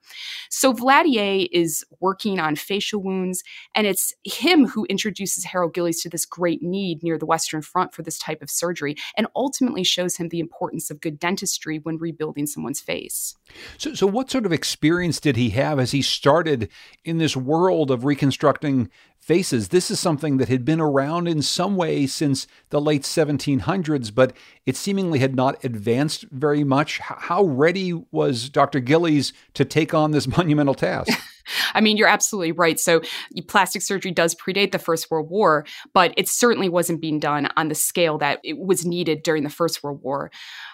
So 0.50 0.72
Valadier 0.72 1.48
is 1.52 1.84
working 2.00 2.40
on 2.40 2.56
facial 2.56 3.02
wounds, 3.02 3.42
and 3.74 3.86
it's 3.86 4.12
him 4.24 4.66
who 4.66 4.84
introduces 4.86 5.44
Harold 5.44 5.74
Gillies 5.74 6.02
to 6.02 6.08
this 6.08 6.26
great 6.26 6.62
need 6.62 7.02
near 7.02 7.18
the 7.18 7.26
Western 7.26 7.62
Front 7.62 7.94
for 7.94 8.02
this 8.02 8.18
type 8.18 8.42
of 8.42 8.50
surgery, 8.50 8.96
and 9.16 9.26
ultimately 9.34 9.84
shows 9.84 10.16
him 10.16 10.28
the 10.28 10.40
importance 10.40 10.90
of 10.90 11.00
good 11.00 11.18
dentistry 11.18 11.78
when 11.78 11.98
rebuilding 11.98 12.46
someone's 12.46 12.80
face. 12.80 13.36
So, 13.78 13.94
so 13.94 14.06
what 14.06 14.30
sort 14.30 14.46
of 14.46 14.52
experience 14.52 15.20
did 15.20 15.36
he 15.36 15.50
have 15.50 15.78
as 15.78 15.92
he 15.92 16.02
started 16.02 16.68
in 17.04 17.18
this 17.18 17.36
world 17.36 17.90
of 17.90 18.04
reconstructing 18.04 18.90
faces. 19.24 19.68
This 19.68 19.90
is 19.90 19.98
something 19.98 20.36
that 20.36 20.48
had 20.48 20.66
been 20.66 20.80
around 20.80 21.28
in 21.28 21.40
some 21.40 21.76
way 21.76 22.06
since 22.06 22.46
the 22.68 22.80
late 22.80 23.02
1700s, 23.02 24.14
but 24.14 24.36
it 24.66 24.76
seemingly 24.76 25.18
had 25.18 25.34
not 25.34 25.62
advanced 25.64 26.26
very 26.30 26.62
much. 26.62 26.98
How 26.98 27.44
ready 27.44 27.92
was 28.12 28.50
Dr. 28.50 28.80
Gillies 28.80 29.32
to 29.54 29.64
take 29.64 29.94
on 29.94 30.10
this 30.10 30.26
monumental 30.36 30.74
task? 30.74 31.18
I 31.74 31.80
mean, 31.80 31.96
you're 31.96 32.08
absolutely 32.08 32.52
right. 32.52 32.78
So, 32.78 33.02
plastic 33.48 33.82
surgery 33.82 34.10
does 34.10 34.34
predate 34.34 34.72
the 34.72 34.78
First 34.78 35.10
World 35.10 35.30
War, 35.30 35.66
but 35.92 36.14
it 36.16 36.28
certainly 36.28 36.68
wasn't 36.68 37.00
being 37.00 37.18
done 37.18 37.48
on 37.56 37.68
the 37.68 37.74
scale 37.74 38.18
that 38.18 38.40
it 38.44 38.58
was 38.58 38.84
needed 38.84 39.22
during 39.22 39.42
the 39.42 39.50
First 39.50 39.82
World 39.82 40.00
War. 40.02 40.30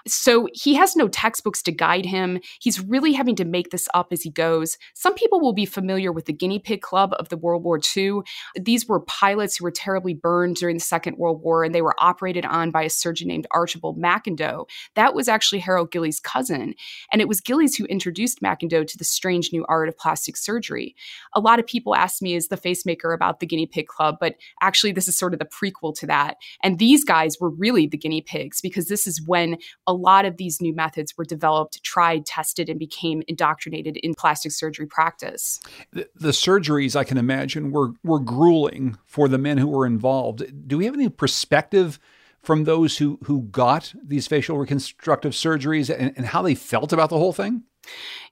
So, 0.07 0.49
he 0.53 0.75
has 0.75 0.97
no 0.97 1.09
textbooks 1.09 1.63
to 1.63 1.73
guide 1.73 2.07
him. 2.07 2.41
He's 2.61 2.81
really 2.81 3.13
having 3.13 3.37
to 3.37 3.45
make 3.45 3.71
this 3.71 3.89
up 3.95 4.09
as 4.13 4.23
he 4.23 4.31
goes. 4.31 4.79
Some 4.95 5.15
people 5.15 5.41
will 5.41 5.53
be 5.53 5.67
familiar 5.67 6.13
with 6.13 6.27
the 6.27 6.33
Guinea 6.33 6.59
Pig 6.59 6.83
Club 6.83 7.13
of 7.19 7.29
the 7.29 7.37
World 7.37 7.65
War 7.65 7.81
II. 7.97 8.21
These 8.61 8.87
were 8.87 9.01
pilots 9.01 9.57
who 9.57 9.65
were 9.65 9.71
terribly 9.71 10.15
burned 10.15 10.57
during 10.57 10.77
the 10.77 10.81
Second 10.81 11.17
World 11.17 11.43
War, 11.43 11.65
and 11.65 11.75
they 11.75 11.83
were 11.83 11.95
operated 11.99 12.45
on 12.45 12.71
by 12.71 12.83
a 12.83 12.91
surgeon 12.91 13.29
named 13.29 13.47
Archibald 13.51 13.99
McIndoe. 13.99 14.67
That 14.95 15.15
was 15.15 15.29
actually 15.29 15.61
Harold 15.61 15.91
Gillies' 15.91 16.21
cousin. 16.21 16.75
And 17.13 17.21
it 17.21 17.29
was 17.29 17.41
Gillies 17.41 17.77
who 17.77 17.85
introduced 17.87 18.41
McIndoe 18.41 18.87
to 18.87 18.99
the 18.99 19.05
strange 19.05 19.51
new 19.53 19.65
art 19.69 19.89
of 19.89 19.99
plastic 19.99 20.37
surgery 20.37 20.60
surgery. 20.61 20.95
A 21.35 21.41
lot 21.41 21.59
of 21.59 21.67
people 21.67 21.95
ask 21.95 22.21
me, 22.23 22.35
is 22.35 22.49
the 22.49 22.57
facemaker 22.57 23.15
about 23.15 23.41
the 23.41 23.47
guinea 23.47 23.67
pig 23.67 23.87
club? 23.87 24.17
But 24.21 24.35
actually, 24.63 24.93
this 24.93 25.09
is 25.09 25.19
sort 25.19 25.33
of 25.33 25.39
the 25.39 25.47
prequel 25.47 25.95
to 25.99 26.07
that. 26.07 26.37
And 26.63 26.79
these 26.79 27.05
guys 27.05 27.37
were 27.41 27.51
really 27.51 27.87
the 27.87 27.97
guinea 27.97 28.21
pigs 28.21 28.61
because 28.61 28.89
this 28.89 29.07
is 29.07 29.23
when 29.27 29.57
a 29.87 29.93
lot 29.93 30.25
of 30.25 30.37
these 30.37 30.61
new 30.61 30.75
methods 30.75 31.17
were 31.17 31.25
developed, 31.25 31.83
tried, 31.83 32.27
tested, 32.27 32.69
and 32.69 32.79
became 32.79 33.23
indoctrinated 33.29 33.97
in 33.99 34.15
plastic 34.15 34.53
surgery 34.53 34.87
practice. 34.87 35.61
The, 35.93 36.09
the 36.15 36.31
surgeries, 36.31 36.97
I 36.97 37.05
can 37.05 37.19
imagine, 37.19 37.71
were, 37.71 37.93
were 38.05 38.21
grueling 38.21 38.99
for 39.07 39.29
the 39.29 39.39
men 39.39 39.59
who 39.59 39.69
were 39.69 39.87
involved. 39.87 40.45
Do 40.67 40.79
we 40.79 40.85
have 40.85 40.95
any 40.95 41.09
perspective? 41.09 41.99
from 42.43 42.65
those 42.65 42.97
who 42.97 43.19
who 43.25 43.43
got 43.43 43.93
these 44.03 44.27
facial 44.27 44.57
reconstructive 44.57 45.33
surgeries 45.33 45.95
and, 45.95 46.15
and 46.17 46.25
how 46.25 46.41
they 46.41 46.55
felt 46.55 46.91
about 46.91 47.11
the 47.11 47.19
whole 47.19 47.35
thing? 47.35 47.65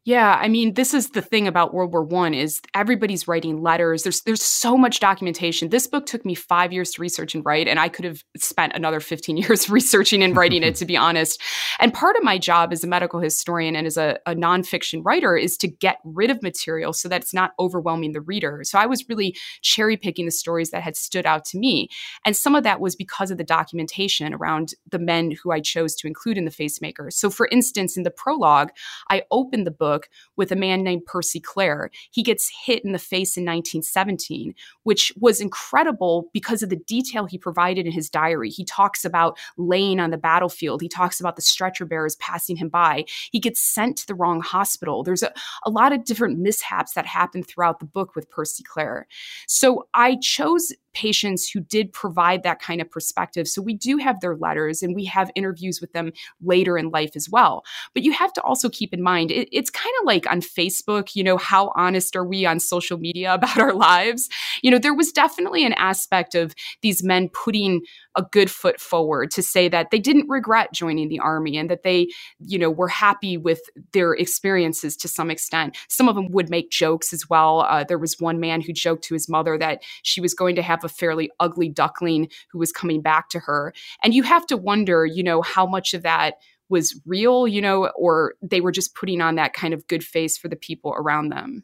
Yeah, 0.05 0.38
I 0.40 0.49
mean, 0.49 0.73
this 0.73 0.95
is 0.95 1.11
the 1.11 1.21
thing 1.21 1.47
about 1.47 1.75
World 1.75 1.93
War 1.93 2.02
One 2.02 2.33
is 2.33 2.62
everybody's 2.75 3.28
writing 3.28 3.61
letters. 3.61 4.05
There's 4.05 4.23
there's 4.23 4.43
so 4.43 4.75
much 4.75 5.00
documentation. 5.00 5.69
This 5.69 5.87
book 5.87 6.07
took 6.07 6.25
me 6.25 6.35
five 6.35 6.73
years 6.73 6.93
to 6.93 7.02
research 7.02 7.35
and 7.35 7.45
write, 7.45 7.69
and 7.69 7.78
I 7.78 7.90
could 7.90 8.07
have 8.07 8.25
spent 8.37 8.73
another 8.75 9.00
15 9.00 9.37
years 9.37 9.69
researching 9.69 10.23
and 10.23 10.35
writing 10.35 10.62
it, 10.62 10.76
to 10.76 10.87
be 10.87 10.97
honest. 10.97 11.43
And 11.78 11.93
part 11.93 12.17
of 12.17 12.23
my 12.23 12.38
job 12.38 12.73
as 12.73 12.83
a 12.83 12.87
medical 12.87 13.21
historian 13.21 13.76
and 13.76 13.87
as 13.87 13.99
a, 13.99 14.19
a 14.25 14.35
nonfiction 14.35 15.05
writer 15.05 15.37
is 15.37 15.59
to 15.59 15.69
get 15.69 15.99
rid 16.05 16.31
of 16.31 16.43
material 16.43 16.95
so 16.95 17.09
that 17.11 17.21
it's 17.21 17.35
not 17.35 17.52
overwhelming 17.59 18.12
the 18.12 18.23
reader. 18.23 18.61
So 18.64 18.78
I 18.78 18.87
was 18.87 19.07
really 19.11 19.37
cherry 19.61 19.99
picking 19.99 20.25
the 20.25 20.31
stories 20.31 20.71
that 20.71 20.83
had 20.83 20.97
stood 20.97 21.26
out 21.26 21.45
to 21.47 21.59
me, 21.59 21.90
and 22.25 22.35
some 22.35 22.55
of 22.55 22.64
that 22.64 22.81
was 22.81 22.97
because 22.97 23.31
of 23.31 23.37
the 23.37 23.45
documentation 23.45 24.33
around 24.33 24.73
the 24.90 24.99
men 24.99 25.33
who 25.43 25.52
I 25.52 25.61
chose 25.61 25.95
to 25.97 26.07
include 26.07 26.38
in 26.38 26.47
the 26.47 26.50
facemaker. 26.50 27.12
So, 27.12 27.28
for 27.28 27.47
instance, 27.52 27.99
in 27.99 28.05
the 28.05 28.11
prologue, 28.11 28.71
I 29.11 29.25
opened 29.31 29.67
the 29.67 29.71
book 29.71 29.88
book 29.88 30.09
with 30.37 30.52
a 30.52 30.57
man 30.57 30.83
named 30.83 31.07
Percy 31.07 31.40
Clare. 31.40 31.90
He 32.11 32.23
gets 32.23 32.50
hit 32.64 32.85
in 32.85 32.92
the 32.92 32.99
face 32.99 33.37
in 33.37 33.45
1917, 33.45 34.54
which 34.83 35.12
was 35.18 35.40
incredible 35.40 36.28
because 36.33 36.62
of 36.62 36.68
the 36.68 36.76
detail 36.76 37.25
he 37.25 37.38
provided 37.38 37.87
in 37.87 37.92
his 37.92 38.11
diary. 38.11 38.50
He 38.50 38.64
talks 38.64 39.04
about 39.04 39.38
laying 39.57 39.99
on 39.99 40.11
the 40.11 40.18
battlefield, 40.18 40.83
he 40.83 40.88
talks 40.88 41.21
about 41.21 41.37
the 41.37 41.42
stretcher 41.42 41.87
bearers 41.87 42.16
passing 42.16 42.57
him 42.57 42.68
by. 42.68 43.04
He 43.33 43.40
gets 43.40 43.61
sent 43.61 43.97
to 43.99 44.07
the 44.07 44.14
wrong 44.14 44.40
hospital. 44.40 45.02
There's 45.02 45.23
a, 45.23 45.33
a 45.64 45.71
lot 45.71 45.92
of 45.92 46.04
different 46.04 46.38
mishaps 46.38 46.92
that 46.92 47.07
happen 47.07 47.42
throughout 47.42 47.80
the 47.80 47.87
book 47.87 48.14
with 48.14 48.28
Percy 48.28 48.62
Clare. 48.62 49.07
So 49.47 49.88
I 49.95 50.16
chose 50.16 50.73
patients 50.95 51.49
who 51.49 51.61
did 51.61 51.92
provide 51.92 52.42
that 52.42 52.61
kind 52.61 52.80
of 52.80 52.90
perspective. 52.90 53.49
So 53.49 53.62
we 53.62 53.75
do 53.75 53.99
have 53.99 54.21
their 54.21 54.37
letters 54.37 54.83
and 54.83 54.95
we 54.95 55.04
have 55.07 55.30
interviews 55.35 55.80
with 55.80 55.92
them 55.92 56.12
later 56.40 56.76
in 56.78 56.90
life 56.90 57.12
as 57.14 57.28
well. 57.30 57.64
But 57.95 58.02
you 58.02 58.12
have 58.12 58.33
to 58.35 58.42
also 58.42 58.68
keep 58.68 58.92
in 58.92 59.02
mind 59.02 59.30
it, 59.30 59.49
it's 59.52 59.71
kind 59.71 59.95
of 60.00 60.07
like 60.07 60.30
on 60.30 60.40
Facebook, 60.40 61.14
you 61.14 61.23
know, 61.23 61.37
how 61.37 61.73
honest 61.76 62.16
are 62.16 62.25
we 62.25 62.47
on 62.47 62.61
social 62.61 62.99
media 62.99 63.35
about 63.38 63.59
our 63.59 63.75
lives? 63.75 64.28
You 64.62 64.71
know, 64.71 64.78
there 64.78 64.95
was 64.95 65.12
definitely 65.12 65.64
an 65.64 65.75
aspect 65.75 66.35
of 66.35 66.54
these 66.83 67.02
men 67.02 67.28
putting 67.28 67.83
a 68.19 68.23
good 68.33 68.51
foot 68.51 68.81
forward 68.81 69.31
to 69.31 69.43
say 69.43 69.69
that 69.69 69.91
they 69.91 70.01
didn't 70.01 70.29
regret 70.29 70.73
joining 70.75 71.09
the 71.09 71.21
army 71.21 71.57
and 71.57 71.71
that 71.71 71.85
they, 71.85 72.09
you 72.41 72.59
know, 72.59 72.69
were 72.69 72.89
happy 72.89 73.37
with 73.37 73.61
their 73.93 74.13
experiences 74.13 74.97
to 74.97 75.07
some 75.07 75.31
extent. 75.31 75.77
Some 75.89 76.09
of 76.09 76.17
them 76.17 76.31
would 76.33 76.51
make 76.51 76.71
jokes 76.71 77.13
as 77.13 77.31
well. 77.31 77.61
Uh, 77.61 77.85
there 77.85 77.97
was 77.97 78.19
one 78.19 78.41
man 78.41 78.61
who 78.61 78.73
joked 78.73 79.05
to 79.05 79.15
his 79.15 79.29
mother 79.29 79.57
that 79.57 79.83
she 80.03 80.21
was 80.21 80.35
going 80.35 80.57
to 80.57 80.63
have 80.63 80.83
a 80.83 80.89
fairly 80.89 81.31
ugly 81.39 81.69
duckling 81.69 82.29
who 82.51 82.59
was 82.59 82.73
coming 82.73 83.01
back 83.01 83.29
to 83.31 83.39
her. 83.39 83.73
And 84.03 84.13
you 84.13 84.25
have 84.25 84.45
to 84.47 84.57
wonder, 84.57 85.07
you 85.07 85.23
know, 85.23 85.41
how 85.41 85.65
much 85.65 85.95
of 85.95 86.03
that 86.03 86.35
was 86.69 87.01
real, 87.07 87.47
you 87.47 87.63
know, 87.63 87.87
or 87.97 88.35
they 88.43 88.61
were 88.61 88.73
just 88.73 88.97
putting 88.97 89.21
on 89.21 89.37
that 89.37 89.55
kind 89.55 89.73
of 89.73 89.87
good 89.87 90.05
face 90.05 90.37
for 90.37 90.49
the 90.49 90.57
people 90.57 90.93
around 90.97 91.29
them. 91.29 91.63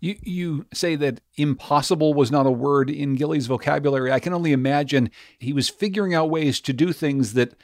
You 0.00 0.16
you 0.22 0.66
say 0.72 0.96
that 0.96 1.20
impossible 1.36 2.14
was 2.14 2.30
not 2.30 2.46
a 2.46 2.50
word 2.50 2.90
in 2.90 3.16
Gillies' 3.16 3.46
vocabulary. 3.46 4.12
I 4.12 4.20
can 4.20 4.32
only 4.32 4.52
imagine 4.52 5.10
he 5.38 5.52
was 5.52 5.68
figuring 5.68 6.14
out 6.14 6.30
ways 6.30 6.60
to 6.60 6.72
do 6.72 6.92
things 6.92 7.34
that 7.34 7.54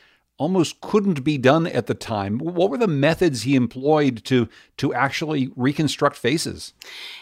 almost 0.41 0.81
couldn't 0.81 1.23
be 1.23 1.37
done 1.37 1.67
at 1.67 1.87
the 1.87 1.93
time. 1.93 2.39
What 2.39 2.71
were 2.71 2.79
the 2.79 2.89
methods 2.89 3.43
he 3.43 3.55
employed 3.55 4.25
to 4.25 4.49
to 4.79 4.95
actually 4.95 5.51
reconstruct 5.55 6.17
faces? 6.17 6.73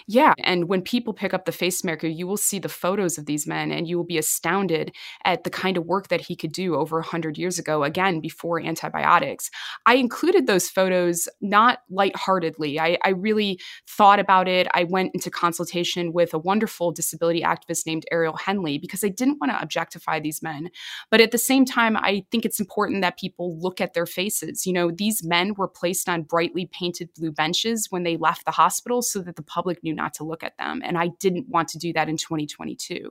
Yeah, 0.07 0.35
and 0.39 0.69
when 0.69 0.83
people 0.83 1.13
pick 1.13 1.35
up 1.35 1.45
the 1.45 1.51
facemaker, 1.51 2.09
you 2.15 2.29
will 2.29 2.37
see 2.37 2.61
the 2.61 2.69
photos 2.69 3.19
of 3.19 3.27
these 3.27 3.45
men 3.45 3.73
and 3.73 3.89
you 3.89 3.97
will 3.97 4.05
be 4.05 4.19
astounded 4.19 4.95
at 5.25 5.43
the 5.43 5.51
kind 5.51 5.77
of 5.77 5.85
work 5.85 6.07
that 6.09 6.21
he 6.21 6.37
could 6.37 6.53
do 6.53 6.77
over 6.77 6.99
100 6.99 7.37
years 7.37 7.59
ago 7.59 7.83
again 7.83 8.21
before 8.21 8.61
antibiotics. 8.61 9.51
I 9.85 9.97
included 9.97 10.47
those 10.47 10.69
photos 10.69 11.29
not 11.41 11.81
lightheartedly. 11.91 12.79
I, 12.79 12.99
I 13.05 13.09
really 13.09 13.61
thought 13.89 14.21
about 14.21 14.47
it. 14.47 14.69
I 14.75 14.85
went 14.85 15.11
into 15.13 15.29
consultation 15.29 16.13
with 16.13 16.33
a 16.33 16.39
wonderful 16.39 16.93
disability 16.93 17.43
activist 17.43 17.85
named 17.85 18.05
Ariel 18.13 18.37
Henley 18.37 18.79
because 18.79 19.03
I 19.03 19.09
didn't 19.09 19.39
want 19.41 19.51
to 19.51 19.61
objectify 19.61 20.21
these 20.21 20.41
men. 20.41 20.71
But 21.11 21.21
at 21.21 21.33
the 21.33 21.39
same 21.39 21.65
time, 21.65 21.97
I 21.97 22.25
think 22.31 22.45
it's 22.45 22.61
important 22.61 23.03
that 23.03 23.08
that 23.09 23.19
people 23.19 23.59
look 23.59 23.81
at 23.81 23.95
their 23.95 24.05
faces. 24.05 24.67
You 24.67 24.75
know, 24.75 24.91
these 24.91 25.25
men 25.25 25.55
were 25.55 25.67
placed 25.67 26.11
on 26.11 26.23
brightly 26.25 26.67
painted 26.67 27.09
blue 27.15 27.33
benches 27.33 27.87
when 27.89 28.03
they 28.03 28.19
left 28.19 28.45
the 28.45 28.51
hospital 28.51 29.01
so 29.01 29.21
that 29.21 29.37
the 29.37 29.43
public 29.43 29.83
knew 29.83 29.95
not 29.95 30.13
to 30.15 30.25
look 30.25 30.43
at 30.43 30.59
them. 30.59 30.83
And 30.85 30.99
I 30.99 31.09
didn't 31.21 31.49
want 31.49 31.69
to 31.69 31.79
do 31.79 31.95
that 31.95 32.11
in 32.11 32.19
2022. 32.19 33.11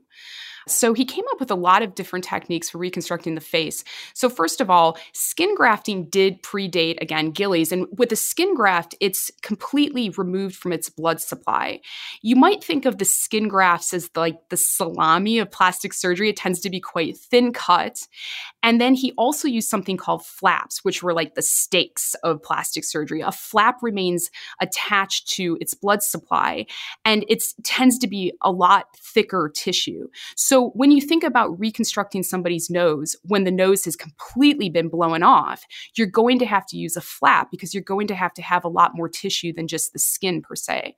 So 0.68 0.94
he 0.94 1.06
came 1.06 1.24
up 1.32 1.40
with 1.40 1.50
a 1.50 1.56
lot 1.56 1.82
of 1.82 1.96
different 1.96 2.26
techniques 2.26 2.70
for 2.70 2.78
reconstructing 2.78 3.36
the 3.36 3.42
face. 3.42 3.84
So, 4.14 4.30
first 4.30 4.60
of 4.60 4.70
all, 4.70 4.98
skin 5.14 5.56
grafting 5.56 6.10
did 6.10 6.44
predate, 6.44 7.02
again, 7.02 7.32
Gillies. 7.32 7.72
And 7.72 7.88
with 7.98 8.12
a 8.12 8.18
skin 8.18 8.54
graft, 8.54 8.94
it's 9.00 9.32
completely 9.42 10.10
removed 10.10 10.56
from 10.58 10.74
its 10.74 10.90
blood 10.90 11.22
supply. 11.22 11.80
You 12.22 12.36
might 12.36 12.64
think 12.64 12.86
of 12.86 12.98
the 12.98 13.06
skin 13.06 13.48
grafts 13.48 13.94
as 13.94 14.10
like 14.16 14.50
the 14.50 14.58
salami 14.58 15.40
of 15.40 15.50
plastic 15.50 15.94
surgery. 15.94 16.30
It 16.30 16.36
tends 16.36 16.60
to 16.62 16.70
be 16.70 16.82
quite 16.82 17.18
thin 17.18 17.54
cut. 17.54 18.06
And 18.62 18.82
then 18.82 18.94
he 18.94 19.14
also 19.14 19.48
used 19.48 19.70
something 19.70 19.87
called 19.96 20.26
flaps, 20.26 20.84
which 20.84 21.02
were 21.02 21.14
like 21.14 21.36
the 21.36 21.42
stakes 21.42 22.16
of 22.24 22.44
plastic 22.44 22.84
surgery. 22.84 23.22
A 23.22 23.32
flap 23.32 23.78
remains 23.82 24.30
attached 24.60 25.30
to 25.30 25.58
its 25.62 25.74
blood 25.74 26.04
supply, 26.04 26.66
and 27.06 27.24
it 27.30 27.44
tends 27.64 27.98
to 28.00 28.08
be 28.08 28.34
a 28.42 28.52
lot 28.52 28.88
thicker 28.98 29.50
tissue. 29.56 30.08
So 30.36 30.72
when 30.72 30.92
you 30.92 31.00
think 31.00 31.24
about 31.24 31.58
reconstructing 31.60 32.24
somebody's 32.24 32.70
nose 32.70 33.16
when 33.24 33.44
the 33.44 33.52
nose 33.52 33.86
has 33.86 33.96
completely 33.96 34.70
been 34.70 34.90
blown 34.90 35.24
off, 35.24 35.64
you're 35.96 36.08
going 36.08 36.40
to 36.40 36.46
have 36.46 36.66
to 36.68 36.78
use 36.78 36.98
a 36.98 37.02
flap 37.02 37.50
because 37.52 37.74
you're 37.74 37.84
going 37.84 38.08
to 38.08 38.16
have 38.16 38.34
to 38.34 38.42
have 38.42 38.64
a 38.64 38.70
lot 38.70 38.92
more 38.96 39.08
tissue 39.08 39.54
than 39.54 39.68
just 39.68 39.94
the 39.94 40.00
skin 40.00 40.42
per 40.42 40.56
se. 40.56 40.96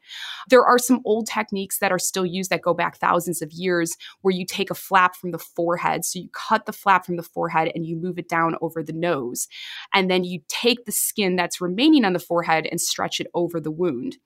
There 0.49 0.63
are 0.63 0.79
some 0.79 1.01
old 1.05 1.27
techniques 1.27 1.79
that 1.79 1.91
are 1.91 1.99
still 1.99 2.25
used 2.25 2.49
that 2.51 2.61
go 2.61 2.73
back 2.73 2.97
thousands 2.97 3.41
of 3.41 3.51
years 3.51 3.97
where 4.21 4.33
you 4.33 4.45
take 4.45 4.69
a 4.69 4.75
flap 4.75 5.15
from 5.15 5.31
the 5.31 5.39
forehead. 5.39 6.05
So 6.05 6.19
you 6.19 6.29
cut 6.31 6.65
the 6.65 6.73
flap 6.73 7.05
from 7.05 7.17
the 7.17 7.23
forehead 7.23 7.71
and 7.73 7.85
you 7.85 7.95
move 7.95 8.19
it 8.19 8.29
down 8.29 8.55
over 8.61 8.68
the 8.69 8.93
nose. 8.93 9.47
And 9.93 10.09
then 10.09 10.23
you 10.23 10.41
take 10.47 10.85
the 10.85 10.91
skin 10.91 11.35
that's 11.35 11.61
remaining 11.61 12.05
on 12.05 12.13
the 12.13 12.19
forehead 12.19 12.67
and 12.69 12.79
stretch 12.79 13.19
it 13.19 13.27
over 13.33 13.59
the 13.59 13.71
wound. 13.71 14.17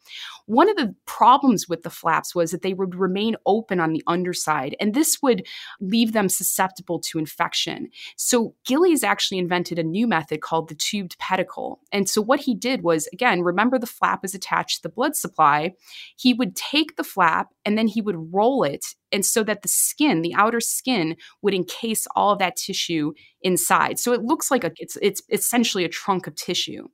One 0.46 0.70
of 0.70 0.76
the 0.76 0.94
problems 1.06 1.70
with 1.70 1.84
the 1.84 1.90
flaps 1.90 2.36
was 2.36 2.52
that 2.52 2.62
they 2.62 2.74
would 2.74 2.96
remain 2.96 3.36
open 3.46 3.80
on 3.80 3.94
the 3.94 4.04
underside, 4.08 4.76
and 4.80 4.94
this 4.94 5.20
would 5.22 5.46
leave 5.80 6.14
them 6.14 6.30
susceptible 6.30 7.00
to 7.00 7.20
infection. 7.20 7.90
So 8.18 8.56
Gillies 8.66 9.04
actually 9.04 9.38
invented 9.38 9.80
a 9.80 9.84
new 9.84 10.08
method 10.08 10.42
called 10.42 10.70
the 10.70 10.76
tubed 10.76 11.18
pedicle. 11.18 11.80
And 11.92 12.10
so 12.10 12.22
what 12.22 12.42
he 12.42 12.56
did 12.56 12.84
was, 12.84 13.08
again, 13.14 13.42
remember 13.42 13.80
the 13.80 13.88
flap 13.88 14.26
is 14.26 14.36
attached 14.36 14.78
to 14.78 14.84
the 14.84 14.94
blood 14.94 15.16
supply. 15.16 15.74
He 16.16 16.34
would 16.34 16.56
take 16.56 16.96
the 16.96 17.04
flap 17.04 17.54
and 17.66 17.78
then 17.78 17.88
he 17.88 18.02
would 18.02 18.34
roll 18.34 18.64
it 18.64 18.86
and 19.14 19.26
so 19.26 19.44
that 19.44 19.62
the 19.62 19.68
skin, 19.68 20.22
the 20.22 20.34
outer 20.36 20.60
skin, 20.60 21.16
would 21.42 21.54
encase 21.54 22.08
all 22.16 22.32
of 22.32 22.40
that 22.40 22.56
tissue 22.56 23.14
inside. 23.42 24.00
So 24.00 24.12
it 24.12 24.24
looks 24.24 24.52
like 24.52 24.64
a, 24.64 24.72
it's 24.78 24.98
it's 25.02 25.22
essentially 25.30 25.86
a 25.86 25.90
trunk 25.90 26.28
of 26.28 26.36
tissue. 26.36 26.88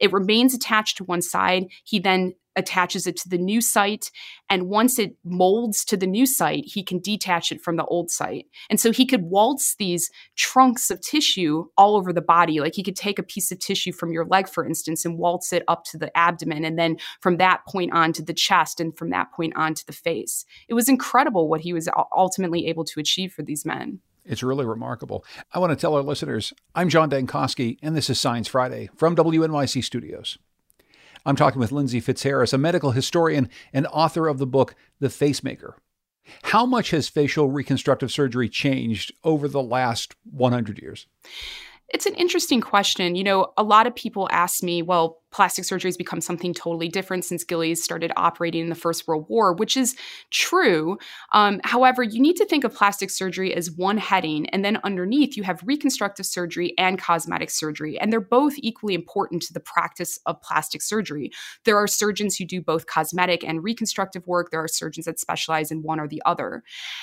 It 0.00 0.12
remains 0.12 0.54
attached 0.54 0.96
to 0.98 1.04
one 1.04 1.22
side. 1.22 1.66
He 1.84 1.98
then 1.98 2.34
attaches 2.56 3.06
it 3.06 3.16
to 3.18 3.28
the 3.28 3.38
new 3.38 3.60
site. 3.60 4.10
And 4.50 4.68
once 4.68 4.98
it 4.98 5.16
molds 5.24 5.84
to 5.86 5.96
the 5.96 6.06
new 6.06 6.26
site, 6.26 6.64
he 6.66 6.82
can 6.82 6.98
detach 6.98 7.52
it 7.52 7.60
from 7.60 7.76
the 7.76 7.84
old 7.86 8.10
site. 8.10 8.46
And 8.68 8.80
so 8.80 8.92
he 8.92 9.06
could 9.06 9.22
waltz 9.22 9.76
these 9.76 10.10
trunks 10.36 10.90
of 10.90 11.00
tissue 11.00 11.66
all 11.76 11.96
over 11.96 12.12
the 12.12 12.20
body. 12.20 12.60
Like 12.60 12.74
he 12.74 12.82
could 12.82 12.96
take 12.96 13.18
a 13.18 13.22
piece 13.22 13.52
of 13.52 13.58
tissue 13.58 13.92
from 13.92 14.12
your 14.12 14.24
leg, 14.24 14.48
for 14.48 14.64
instance, 14.66 15.04
and 15.04 15.18
waltz 15.18 15.52
it 15.52 15.62
up 15.68 15.84
to 15.84 15.98
the 15.98 16.16
abdomen. 16.16 16.64
And 16.64 16.78
then 16.78 16.96
from 17.20 17.36
that 17.38 17.64
point 17.66 17.92
on 17.92 18.12
to 18.14 18.22
the 18.22 18.34
chest, 18.34 18.80
and 18.80 18.96
from 18.96 19.10
that 19.10 19.32
point 19.32 19.52
on 19.56 19.74
to 19.74 19.86
the 19.86 19.92
face. 19.92 20.44
It 20.68 20.74
was 20.74 20.88
incredible 20.88 21.48
what 21.48 21.60
he 21.60 21.72
was 21.72 21.88
ultimately 22.16 22.66
able 22.66 22.84
to 22.84 23.00
achieve 23.00 23.32
for 23.32 23.42
these 23.42 23.64
men. 23.64 24.00
It's 24.24 24.42
really 24.42 24.64
remarkable. 24.64 25.24
I 25.52 25.58
want 25.58 25.70
to 25.70 25.76
tell 25.76 25.94
our 25.94 26.02
listeners 26.02 26.52
I'm 26.74 26.88
John 26.88 27.10
Dankosky, 27.10 27.78
and 27.82 27.94
this 27.94 28.08
is 28.08 28.20
Science 28.20 28.48
Friday 28.48 28.88
from 28.96 29.14
WNYC 29.14 29.84
Studios. 29.84 30.38
I'm 31.26 31.36
talking 31.36 31.60
with 31.60 31.72
Lindsey 31.72 32.00
Fitzharris, 32.00 32.52
a 32.52 32.58
medical 32.58 32.90
historian 32.90 33.48
and 33.72 33.86
author 33.88 34.28
of 34.28 34.38
the 34.38 34.46
book 34.46 34.74
The 35.00 35.08
Facemaker. 35.08 35.74
How 36.44 36.64
much 36.64 36.90
has 36.90 37.08
facial 37.08 37.50
reconstructive 37.50 38.10
surgery 38.10 38.48
changed 38.48 39.12
over 39.24 39.48
the 39.48 39.62
last 39.62 40.14
100 40.30 40.80
years? 40.80 41.06
It's 41.88 42.06
an 42.06 42.14
interesting 42.14 42.60
question. 42.60 43.14
You 43.14 43.24
know, 43.24 43.52
a 43.56 43.62
lot 43.62 43.86
of 43.86 43.94
people 43.94 44.28
ask 44.30 44.62
me, 44.62 44.82
well, 44.82 45.20
plastic 45.34 45.64
surgery 45.64 45.88
has 45.88 45.96
become 45.96 46.20
something 46.20 46.54
totally 46.54 46.88
different 46.88 47.24
since 47.24 47.42
Gillies 47.42 47.82
started 47.82 48.12
operating 48.16 48.62
in 48.62 48.68
the 48.68 48.76
First 48.76 49.08
World 49.08 49.26
War, 49.28 49.52
which 49.52 49.76
is 49.76 49.96
true. 50.30 50.96
Um, 51.32 51.60
however, 51.64 52.04
you 52.04 52.20
need 52.20 52.36
to 52.36 52.46
think 52.46 52.62
of 52.62 52.72
plastic 52.72 53.10
surgery 53.10 53.52
as 53.52 53.70
one 53.72 53.98
heading, 53.98 54.48
and 54.50 54.64
then 54.64 54.78
underneath 54.84 55.36
you 55.36 55.42
have 55.42 55.60
reconstructive 55.64 56.24
surgery 56.24 56.72
and 56.78 57.00
cosmetic 57.00 57.50
surgery, 57.50 57.98
and 57.98 58.12
they're 58.12 58.20
both 58.20 58.54
equally 58.58 58.94
important 58.94 59.42
to 59.42 59.52
the 59.52 59.58
practice 59.58 60.20
of 60.24 60.40
plastic 60.40 60.80
surgery. 60.80 61.32
There 61.64 61.76
are 61.76 61.88
surgeons 61.88 62.36
who 62.36 62.44
do 62.44 62.62
both 62.62 62.86
cosmetic 62.86 63.42
and 63.42 63.64
reconstructive 63.64 64.24
work. 64.28 64.52
There 64.52 64.62
are 64.62 64.68
surgeons 64.68 65.06
that 65.06 65.18
specialize 65.18 65.72
in 65.72 65.82
one 65.82 65.98
or 65.98 66.06
the 66.06 66.22
other. 66.24 66.62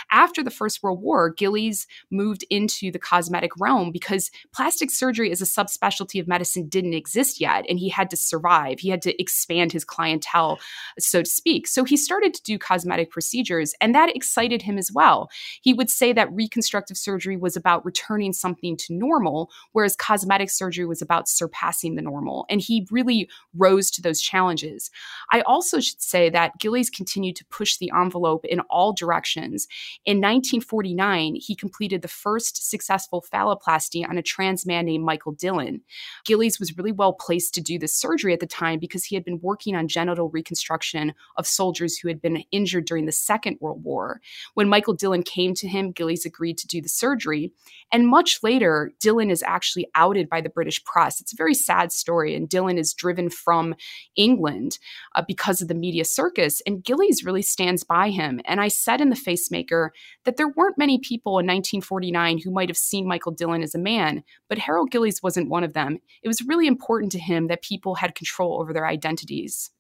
After 0.10 0.42
the 0.42 0.52
First 0.52 0.82
World 0.82 1.02
War, 1.02 1.32
Gillies 1.32 1.86
moved 2.10 2.46
into 2.50 2.92
the 2.92 3.00
cosmetic 3.00 3.52
realm 3.60 3.92
because 3.92 4.32
plastic 4.54 4.90
surgery 4.90 5.32
as 5.32 5.42
a 5.42 5.46
subspecialty 5.46 6.22
of 6.22 6.30
medicine 6.30 6.70
didn't 6.70 6.94
exist 6.94 7.42
yet, 7.42 7.66
and 7.68 7.78
he 7.78 7.90
had 7.90 8.10
to 8.10 8.21
survive. 8.22 8.80
He 8.80 8.90
had 8.90 9.02
to 9.04 9.22
expand 9.22 9.72
his 9.72 9.84
clientele, 9.84 10.60
so 11.00 11.22
to 11.24 11.30
speak. 11.30 11.68
So 11.68 11.84
he 11.84 11.98
started 11.98 12.34
to 12.34 12.44
do 12.44 12.58
cosmetic 12.58 13.12
procedures, 13.12 13.74
and 13.82 13.94
that 13.96 14.16
excited 14.16 14.62
him 14.62 14.78
as 14.78 14.92
well. 14.92 15.30
He 15.62 15.74
would 15.74 15.90
say 15.90 16.14
that 16.14 16.32
reconstructive 16.32 16.98
surgery 16.98 17.38
was 17.38 17.56
about 17.56 17.86
returning 17.86 18.34
something 18.34 18.78
to 18.78 18.94
normal, 18.94 19.50
whereas 19.72 19.96
cosmetic 19.96 20.50
surgery 20.50 20.86
was 20.86 21.02
about 21.02 21.28
surpassing 21.28 21.96
the 21.96 22.02
normal. 22.02 22.46
And 22.50 22.62
he 22.62 22.88
really 22.92 23.30
rose 23.56 23.92
to 23.92 24.02
those 24.02 24.22
challenges. 24.22 24.92
I 25.32 25.42
also 25.42 25.80
should 25.80 26.02
say 26.02 26.30
that 26.30 26.58
Gillies 26.60 26.90
continued 26.90 27.36
to 27.38 27.46
push 27.46 27.78
the 27.78 27.92
envelope 27.96 28.46
in 28.46 28.60
all 28.62 28.94
directions. 28.94 29.68
In 30.06 30.18
1949, 30.18 31.36
he 31.36 31.56
completed 31.56 32.02
the 32.02 32.08
first 32.08 32.70
successful 32.70 33.24
phalloplasty 33.34 34.08
on 34.08 34.18
a 34.18 34.22
trans 34.22 34.66
man 34.66 34.86
named 34.86 35.06
Michael 35.06 35.32
Dillon. 35.32 35.82
Gillies 36.26 36.60
was 36.60 36.78
really 36.78 36.92
well 36.92 37.14
placed 37.14 37.54
to 37.56 37.62
do 37.62 37.80
this 37.80 37.94
surgery 37.94 38.11
at 38.12 38.40
the 38.40 38.48
time 38.48 38.80
because 38.80 39.06
he 39.06 39.16
had 39.16 39.24
been 39.24 39.40
working 39.42 39.76
on 39.76 39.88
genital 39.88 40.30
reconstruction 40.30 41.14
of 41.38 41.48
soldiers 41.48 41.98
who 41.98 42.08
had 42.08 42.22
been 42.22 42.44
injured 42.52 42.86
during 42.86 43.06
the 43.06 43.12
Second 43.12 43.58
World 43.60 43.84
War. 43.84 44.22
When 44.54 44.70
Michael 44.70 44.94
Dillon 44.94 45.24
came 45.24 45.54
to 45.56 45.68
him, 45.68 45.92
Gillies 45.92 46.26
agreed 46.26 46.58
to 46.60 46.68
do 46.68 46.82
the 46.82 46.90
surgery. 46.90 47.54
And 47.92 48.08
much 48.08 48.40
later, 48.44 48.92
Dillon 49.00 49.30
is 49.30 49.44
actually 49.44 49.88
outed 49.96 50.30
by 50.30 50.42
the 50.42 50.50
British 50.50 50.84
press. 50.84 51.20
It's 51.20 51.34
a 51.34 51.38
very 51.38 51.54
sad 51.54 51.92
story, 51.92 52.36
and 52.36 52.48
Dillon 52.48 52.78
is 52.78 52.94
driven 52.94 53.30
from 53.30 53.76
England 54.16 54.78
uh, 55.16 55.24
because 55.28 55.62
of 55.62 55.68
the 55.68 55.74
media 55.74 56.06
circus. 56.06 56.62
And 56.66 56.84
Gillies 56.84 57.24
really 57.24 57.42
stands 57.42 57.84
by 57.84 58.10
him. 58.10 58.42
And 58.46 58.62
I 58.62 58.68
said 58.68 59.02
in 59.02 59.10
The 59.10 59.16
Facemaker 59.16 59.90
that 60.26 60.38
there 60.38 60.50
weren't 60.50 60.78
many 60.78 61.00
people 61.00 61.34
in 61.34 61.46
1949 61.46 62.40
who 62.40 62.52
might 62.52 62.70
have 62.70 62.78
seen 62.78 63.08
Michael 63.08 63.32
Dillon 63.32 63.64
as 63.64 63.76
a 63.76 63.80
man, 63.80 64.24
but 64.48 64.58
Harold 64.58 64.92
Gillies 64.92 65.24
wasn't 65.24 65.50
one 65.50 65.64
of 65.64 65.74
them. 65.74 66.00
It 66.24 66.28
was 66.28 66.42
really 66.42 66.68
important 66.68 67.12
to 67.14 67.20
him 67.20 67.48
that 67.48 67.62
people 67.92 67.96
had 67.96 68.16
control 68.16 68.62
over 68.62 68.74
their 68.74 68.88
identities 68.88 69.72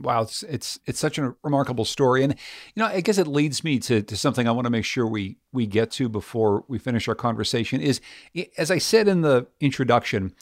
wow, 0.00 0.22
it's 0.22 0.44
it's 0.44 0.78
it's 0.86 1.00
such 1.00 1.18
a 1.18 1.34
remarkable 1.42 1.84
story, 1.84 2.22
and 2.22 2.32
you 2.76 2.80
know, 2.80 2.86
I 2.86 3.00
guess 3.00 3.18
it 3.18 3.26
leads 3.26 3.64
me 3.64 3.80
to 3.80 4.00
to 4.00 4.16
something 4.16 4.46
I 4.46 4.52
want 4.52 4.66
to 4.66 4.70
make 4.70 4.84
sure 4.84 5.04
we 5.04 5.38
we 5.52 5.66
get 5.66 5.90
to 5.92 6.08
before 6.08 6.64
we 6.68 6.78
finish 6.78 7.08
our 7.08 7.16
conversation. 7.16 7.80
Is 7.80 8.00
as 8.56 8.70
I 8.70 8.78
said 8.78 9.08
in 9.08 9.22
the 9.22 9.48
introduction, 9.58 10.34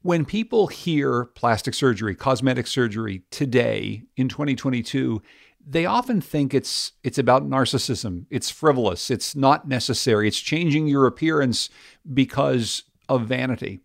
when 0.00 0.24
people 0.24 0.68
hear 0.68 1.26
plastic 1.26 1.74
surgery, 1.74 2.14
cosmetic 2.14 2.66
surgery 2.66 3.20
today 3.30 4.04
in 4.16 4.30
2022, 4.30 5.20
they 5.66 5.84
often 5.84 6.22
think 6.22 6.54
it's 6.54 6.92
it's 7.04 7.18
about 7.18 7.46
narcissism. 7.46 8.24
It's 8.30 8.48
frivolous. 8.48 9.10
It's 9.10 9.36
not 9.36 9.68
necessary. 9.68 10.26
It's 10.26 10.40
changing 10.40 10.86
your 10.86 11.06
appearance 11.06 11.68
because 12.14 12.84
of 13.10 13.26
vanity. 13.26 13.80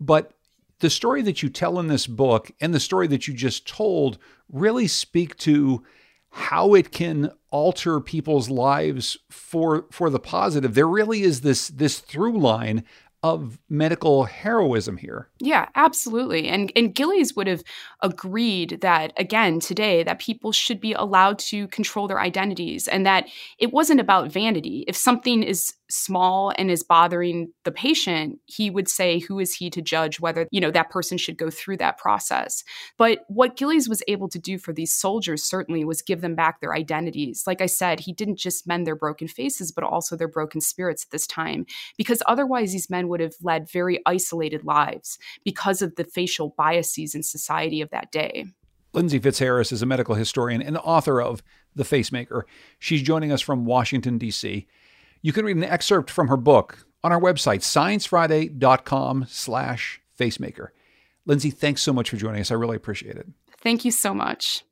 But 0.00 0.32
the 0.80 0.90
story 0.90 1.22
that 1.22 1.42
you 1.42 1.48
tell 1.48 1.78
in 1.78 1.86
this 1.86 2.06
book 2.06 2.50
and 2.60 2.74
the 2.74 2.80
story 2.80 3.06
that 3.08 3.26
you 3.26 3.34
just 3.34 3.66
told 3.66 4.18
really 4.50 4.86
speak 4.86 5.36
to 5.38 5.82
how 6.30 6.74
it 6.74 6.92
can 6.92 7.30
alter 7.50 7.98
people's 8.00 8.50
lives 8.50 9.16
for 9.30 9.86
for 9.90 10.10
the 10.10 10.18
positive. 10.18 10.74
There 10.74 10.88
really 10.88 11.22
is 11.22 11.40
this 11.40 11.68
this 11.68 11.98
through 11.98 12.38
line 12.38 12.84
of 13.22 13.58
medical 13.68 14.24
heroism 14.24 14.98
here. 14.98 15.28
Yeah, 15.40 15.68
absolutely. 15.74 16.48
And 16.48 16.70
and 16.76 16.94
Gillies 16.94 17.34
would 17.34 17.46
have 17.46 17.62
agreed 18.02 18.78
that 18.82 19.12
again 19.16 19.58
today 19.60 20.02
that 20.04 20.20
people 20.20 20.52
should 20.52 20.80
be 20.80 20.92
allowed 20.92 21.38
to 21.40 21.66
control 21.68 22.06
their 22.06 22.20
identities 22.20 22.86
and 22.86 23.06
that 23.06 23.26
it 23.58 23.72
wasn't 23.72 24.00
about 24.00 24.30
vanity. 24.30 24.84
If 24.86 24.96
something 24.96 25.42
is 25.42 25.72
small 25.88 26.52
and 26.58 26.70
is 26.70 26.82
bothering 26.82 27.52
the 27.64 27.72
patient, 27.72 28.38
he 28.46 28.70
would 28.70 28.88
say 28.88 29.18
who 29.18 29.38
is 29.38 29.54
he 29.54 29.70
to 29.70 29.82
judge 29.82 30.20
whether, 30.20 30.48
you 30.50 30.60
know, 30.60 30.70
that 30.70 30.90
person 30.90 31.18
should 31.18 31.36
go 31.36 31.50
through 31.50 31.76
that 31.76 31.98
process. 31.98 32.64
But 32.96 33.20
what 33.28 33.56
Gillies 33.56 33.88
was 33.88 34.02
able 34.08 34.28
to 34.28 34.38
do 34.38 34.58
for 34.58 34.72
these 34.72 34.94
soldiers 34.94 35.42
certainly 35.42 35.84
was 35.84 36.02
give 36.02 36.20
them 36.20 36.34
back 36.34 36.60
their 36.60 36.74
identities. 36.74 37.44
Like 37.46 37.60
I 37.60 37.66
said, 37.66 38.00
he 38.00 38.12
didn't 38.12 38.38
just 38.38 38.66
mend 38.66 38.86
their 38.86 38.96
broken 38.96 39.28
faces 39.28 39.72
but 39.72 39.84
also 39.84 40.16
their 40.16 40.28
broken 40.28 40.60
spirits 40.60 41.04
at 41.04 41.10
this 41.10 41.26
time 41.26 41.66
because 41.96 42.22
otherwise 42.26 42.72
these 42.72 42.90
men 42.90 43.08
would 43.08 43.20
have 43.20 43.34
led 43.42 43.70
very 43.70 44.00
isolated 44.06 44.64
lives 44.64 45.18
because 45.44 45.82
of 45.82 45.96
the 45.96 46.04
facial 46.04 46.54
biases 46.56 47.14
in 47.14 47.22
society 47.22 47.80
of 47.80 47.90
that 47.90 48.10
day. 48.10 48.46
Lindsey 48.92 49.20
Fitzharris 49.20 49.72
is 49.72 49.82
a 49.82 49.86
medical 49.86 50.14
historian 50.14 50.62
and 50.62 50.78
author 50.78 51.20
of 51.20 51.42
The 51.74 51.84
Facemaker. 51.84 52.42
She's 52.78 53.02
joining 53.02 53.30
us 53.30 53.42
from 53.42 53.66
Washington, 53.66 54.16
D.C. 54.16 54.66
You 55.22 55.32
can 55.32 55.44
read 55.44 55.56
an 55.56 55.64
excerpt 55.64 56.10
from 56.10 56.28
her 56.28 56.36
book 56.36 56.86
on 57.02 57.12
our 57.12 57.20
website, 57.20 57.60
sciencefriday.com 57.60 59.26
slash 59.28 60.00
facemaker. 60.18 60.68
Lindsey, 61.24 61.50
thanks 61.50 61.82
so 61.82 61.92
much 61.92 62.10
for 62.10 62.16
joining 62.16 62.40
us. 62.40 62.50
I 62.50 62.54
really 62.54 62.76
appreciate 62.76 63.16
it. 63.16 63.26
Thank 63.60 63.84
you 63.84 63.90
so 63.90 64.14
much. 64.14 64.64